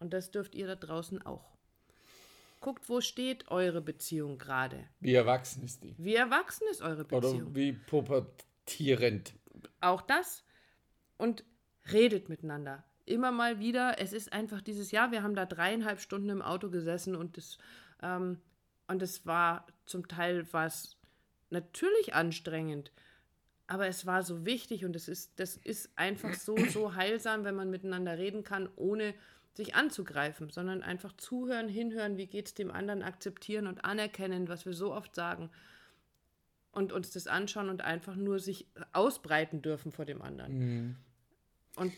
Und 0.01 0.13
das 0.13 0.31
dürft 0.31 0.55
ihr 0.55 0.67
da 0.67 0.77
draußen 0.77 1.23
auch. 1.23 1.57
Guckt, 2.61 2.89
wo 2.89 3.01
steht 3.01 3.49
eure 3.51 3.81
Beziehung 3.81 4.39
gerade? 4.39 4.89
Wie 5.01 5.15
erwachsen 5.15 5.63
ist 5.65 5.85
die? 5.85 5.95
Wie 5.99 6.15
erwachsen 6.15 6.67
ist 6.71 6.83
eure 6.83 7.05
Beziehung? 7.05 7.43
Oder 7.43 7.55
wie 7.55 7.73
pubertierend? 7.73 9.35
Auch 9.81 10.03
das. 10.03 10.45
Und 11.17 11.45
redet 11.93 12.29
miteinander 12.29 12.85
immer 13.09 13.33
mal 13.33 13.59
wieder. 13.59 13.99
Es 13.99 14.13
ist 14.13 14.33
einfach 14.33 14.61
dieses 14.61 14.91
Jahr, 14.91 15.11
wir 15.11 15.23
haben 15.23 15.35
da 15.35 15.47
dreieinhalb 15.47 16.01
Stunden 16.01 16.29
im 16.29 16.43
Auto 16.43 16.71
gesessen 16.71 17.17
und 17.17 17.37
das, 17.37 17.59
ähm, 18.03 18.39
und 18.87 19.03
es 19.03 19.27
war 19.27 19.67
zum 19.87 20.07
Teil 20.09 20.47
was 20.53 20.98
natürlich 21.51 22.15
anstrengend, 22.15 22.93
aber 23.67 23.87
es 23.87 24.07
war 24.07 24.23
so 24.23 24.47
wichtig 24.47 24.85
und 24.85 24.97
es 24.97 25.09
ist, 25.09 25.39
das 25.39 25.57
ist 25.57 25.91
einfach 25.97 26.35
so, 26.35 26.57
so 26.57 26.95
heilsam, 26.95 27.45
wenn 27.45 27.55
man 27.55 27.71
miteinander 27.71 28.17
reden 28.17 28.45
kann, 28.45 28.69
ohne 28.77 29.15
sich 29.55 29.75
anzugreifen, 29.75 30.51
sondern 30.51 30.83
einfach 30.83 31.17
zuhören, 31.17 31.69
hinhören, 31.69 32.17
wie 32.17 32.27
geht 32.27 32.47
es 32.47 32.55
dem 32.55 32.71
anderen, 32.71 33.03
akzeptieren 33.03 33.67
und 33.67 33.85
anerkennen, 33.85 34.49
was 34.49 34.65
wir 34.65 34.73
so 34.73 34.95
oft 34.95 35.15
sagen 35.15 35.51
und 36.73 36.93
uns 36.93 37.11
das 37.11 37.27
anschauen 37.27 37.69
und 37.69 37.83
einfach 37.83 38.15
nur 38.15 38.39
sich 38.39 38.67
ausbreiten 38.93 39.63
dürfen 39.63 39.91
vor 39.91 40.05
dem 40.05 40.23
anderen. 40.23 40.59
Mhm. 40.59 40.97
Und 41.77 41.93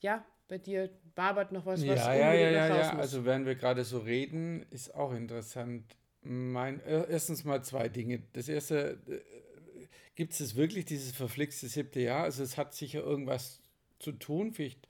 ja, 0.00 0.24
bei 0.48 0.58
dir 0.58 0.90
wabert 1.14 1.52
noch 1.52 1.66
was, 1.66 1.86
was 1.86 1.98
ja, 1.98 2.14
ja, 2.14 2.32
ja, 2.32 2.50
ja, 2.50 2.76
ja. 2.76 2.98
Also 2.98 3.24
während 3.24 3.46
wir 3.46 3.54
gerade 3.54 3.84
so 3.84 3.98
reden, 3.98 4.66
ist 4.70 4.94
auch 4.94 5.12
interessant. 5.12 5.96
Mein, 6.30 6.80
äh, 6.80 7.06
erstens 7.08 7.44
mal 7.44 7.64
zwei 7.64 7.88
Dinge. 7.88 8.22
Das 8.34 8.50
erste, 8.50 8.98
äh, 9.08 9.86
gibt 10.14 10.38
es 10.38 10.56
wirklich 10.56 10.84
dieses 10.84 11.12
verflixte 11.12 11.68
siebte 11.68 12.00
Jahr? 12.00 12.24
Also 12.24 12.42
es 12.42 12.58
hat 12.58 12.74
sicher 12.74 13.02
irgendwas 13.02 13.62
zu 13.98 14.12
tun. 14.12 14.52
Vielleicht 14.52 14.86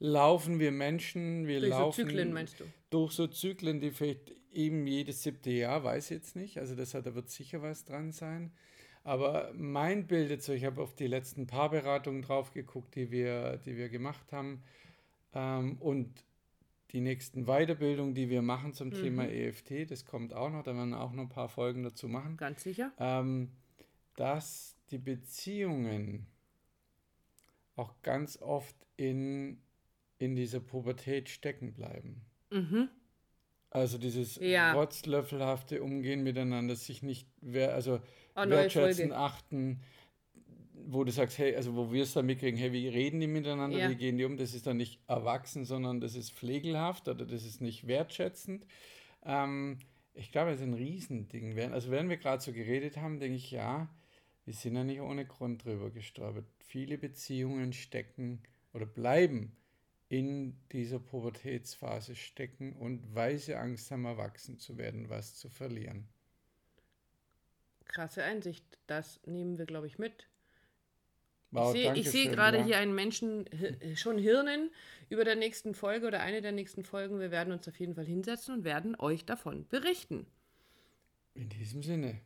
laufen 0.00 0.58
wir 0.58 0.72
Menschen, 0.72 1.46
wir 1.46 1.60
durch 1.60 1.70
laufen 1.70 2.02
so 2.02 2.08
Zyklen, 2.08 2.32
meinst 2.32 2.58
du? 2.58 2.64
durch 2.90 3.12
so 3.12 3.28
Zyklen, 3.28 3.78
die 3.78 3.92
vielleicht 3.92 4.34
eben 4.52 4.84
jedes 4.88 5.22
siebte 5.22 5.50
Jahr, 5.50 5.84
weiß 5.84 6.06
ich 6.06 6.16
jetzt 6.16 6.34
nicht. 6.34 6.58
Also 6.58 6.74
das 6.74 6.92
hat, 6.94 7.06
da 7.06 7.14
wird 7.14 7.30
sicher 7.30 7.62
was 7.62 7.84
dran 7.84 8.10
sein. 8.10 8.50
Aber 9.04 9.52
mein 9.54 10.08
Bild 10.08 10.30
jetzt, 10.30 10.48
ich 10.48 10.64
habe 10.64 10.82
auf 10.82 10.96
die 10.96 11.06
letzten 11.06 11.46
Paarberatungen 11.46 12.22
drauf 12.22 12.52
geguckt, 12.52 12.96
die 12.96 13.12
wir, 13.12 13.58
die 13.58 13.76
wir 13.76 13.90
gemacht 13.90 14.32
haben. 14.32 14.64
Ähm, 15.34 15.76
und 15.78 16.24
die 16.92 17.00
nächsten 17.00 17.44
Weiterbildungen, 17.44 18.14
die 18.14 18.28
wir 18.28 18.42
machen 18.42 18.72
zum 18.72 18.88
mhm. 18.88 18.94
Thema 18.94 19.28
EFT, 19.28 19.90
das 19.90 20.04
kommt 20.04 20.32
auch 20.32 20.50
noch, 20.50 20.62
da 20.62 20.74
werden 20.74 20.90
wir 20.90 21.00
auch 21.00 21.12
noch 21.12 21.24
ein 21.24 21.28
paar 21.28 21.48
Folgen 21.48 21.82
dazu 21.82 22.08
machen. 22.08 22.36
Ganz 22.36 22.62
sicher. 22.62 22.92
Ähm, 22.98 23.50
dass 24.16 24.76
die 24.90 24.98
Beziehungen 24.98 26.26
auch 27.76 27.94
ganz 28.02 28.36
oft 28.42 28.76
in, 28.96 29.62
in 30.18 30.36
dieser 30.36 30.60
Pubertät 30.60 31.28
stecken 31.28 31.72
bleiben. 31.72 32.22
Mhm. 32.50 32.88
Also 33.70 33.98
dieses 33.98 34.36
ja. 34.36 34.72
rotzlöffelhafte 34.72 35.82
Umgehen 35.82 36.24
miteinander, 36.24 36.74
sich 36.74 37.02
nicht, 37.02 37.28
also 37.54 38.00
oh, 38.34 38.48
wertschätzen, 38.48 39.12
achten, 39.12 39.80
wo 40.86 41.04
du 41.04 41.12
sagst, 41.12 41.38
hey, 41.38 41.54
also 41.54 41.74
wo 41.76 41.92
wir 41.92 42.02
es 42.02 42.12
dann 42.12 42.26
mitkriegen, 42.26 42.58
hey, 42.58 42.72
wie 42.72 42.88
reden 42.88 43.20
die 43.20 43.26
miteinander, 43.26 43.78
ja. 43.78 43.90
wie 43.90 43.96
gehen 43.96 44.18
die 44.18 44.24
um, 44.24 44.36
das 44.36 44.54
ist 44.54 44.66
dann 44.66 44.76
nicht 44.76 45.00
erwachsen, 45.06 45.64
sondern 45.64 46.00
das 46.00 46.14
ist 46.14 46.32
pflegelhaft 46.32 47.08
oder 47.08 47.24
das 47.24 47.44
ist 47.44 47.60
nicht 47.60 47.86
wertschätzend. 47.86 48.66
Ähm, 49.24 49.78
ich 50.14 50.32
glaube, 50.32 50.50
das 50.50 50.60
ist 50.60 50.66
ein 50.66 50.74
Riesending. 50.74 51.58
Also 51.72 51.90
während 51.90 52.10
wir 52.10 52.16
gerade 52.16 52.42
so 52.42 52.52
geredet 52.52 52.96
haben, 52.96 53.20
denke 53.20 53.36
ich, 53.36 53.50
ja, 53.50 53.88
wir 54.44 54.54
sind 54.54 54.76
ja 54.76 54.84
nicht 54.84 55.00
ohne 55.00 55.26
Grund 55.26 55.64
drüber 55.64 55.90
gestolpert. 55.90 56.46
Viele 56.58 56.98
Beziehungen 56.98 57.72
stecken 57.72 58.42
oder 58.72 58.86
bleiben 58.86 59.56
in 60.08 60.58
dieser 60.72 60.98
Pubertätsphase 60.98 62.16
stecken 62.16 62.72
und 62.72 63.14
weise 63.14 63.58
Angst 63.58 63.90
haben, 63.90 64.04
erwachsen 64.04 64.58
zu 64.58 64.76
werden, 64.76 65.08
was 65.08 65.36
zu 65.36 65.48
verlieren. 65.48 66.08
Krasse 67.84 68.24
Einsicht. 68.24 68.78
Das 68.86 69.20
nehmen 69.26 69.58
wir, 69.58 69.66
glaube 69.66 69.86
ich, 69.86 69.98
mit. 69.98 70.29
Wow, 71.52 71.74
ich 71.74 71.82
sehe 71.82 72.04
seh 72.04 72.28
gerade 72.28 72.58
ja. 72.58 72.64
hier 72.64 72.78
einen 72.78 72.94
Menschen 72.94 73.44
schon 73.96 74.18
Hirnen 74.18 74.70
über 75.08 75.24
der 75.24 75.34
nächsten 75.34 75.74
Folge 75.74 76.06
oder 76.06 76.20
eine 76.20 76.40
der 76.40 76.52
nächsten 76.52 76.84
Folgen. 76.84 77.18
Wir 77.18 77.30
werden 77.30 77.52
uns 77.52 77.66
auf 77.66 77.78
jeden 77.78 77.94
Fall 77.94 78.06
hinsetzen 78.06 78.54
und 78.54 78.64
werden 78.64 78.94
euch 78.98 79.24
davon 79.24 79.66
berichten. 79.68 80.26
In 81.34 81.48
diesem 81.48 81.82
Sinne. 81.82 82.20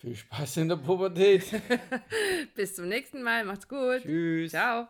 Viel 0.00 0.16
Spaß 0.16 0.58
in 0.58 0.68
der 0.68 0.76
Pubertät. 0.76 1.44
Bis 2.54 2.74
zum 2.74 2.88
nächsten 2.88 3.22
Mal. 3.22 3.44
Macht's 3.44 3.68
gut. 3.68 4.02
Tschüss. 4.02 4.50
Ciao. 4.50 4.88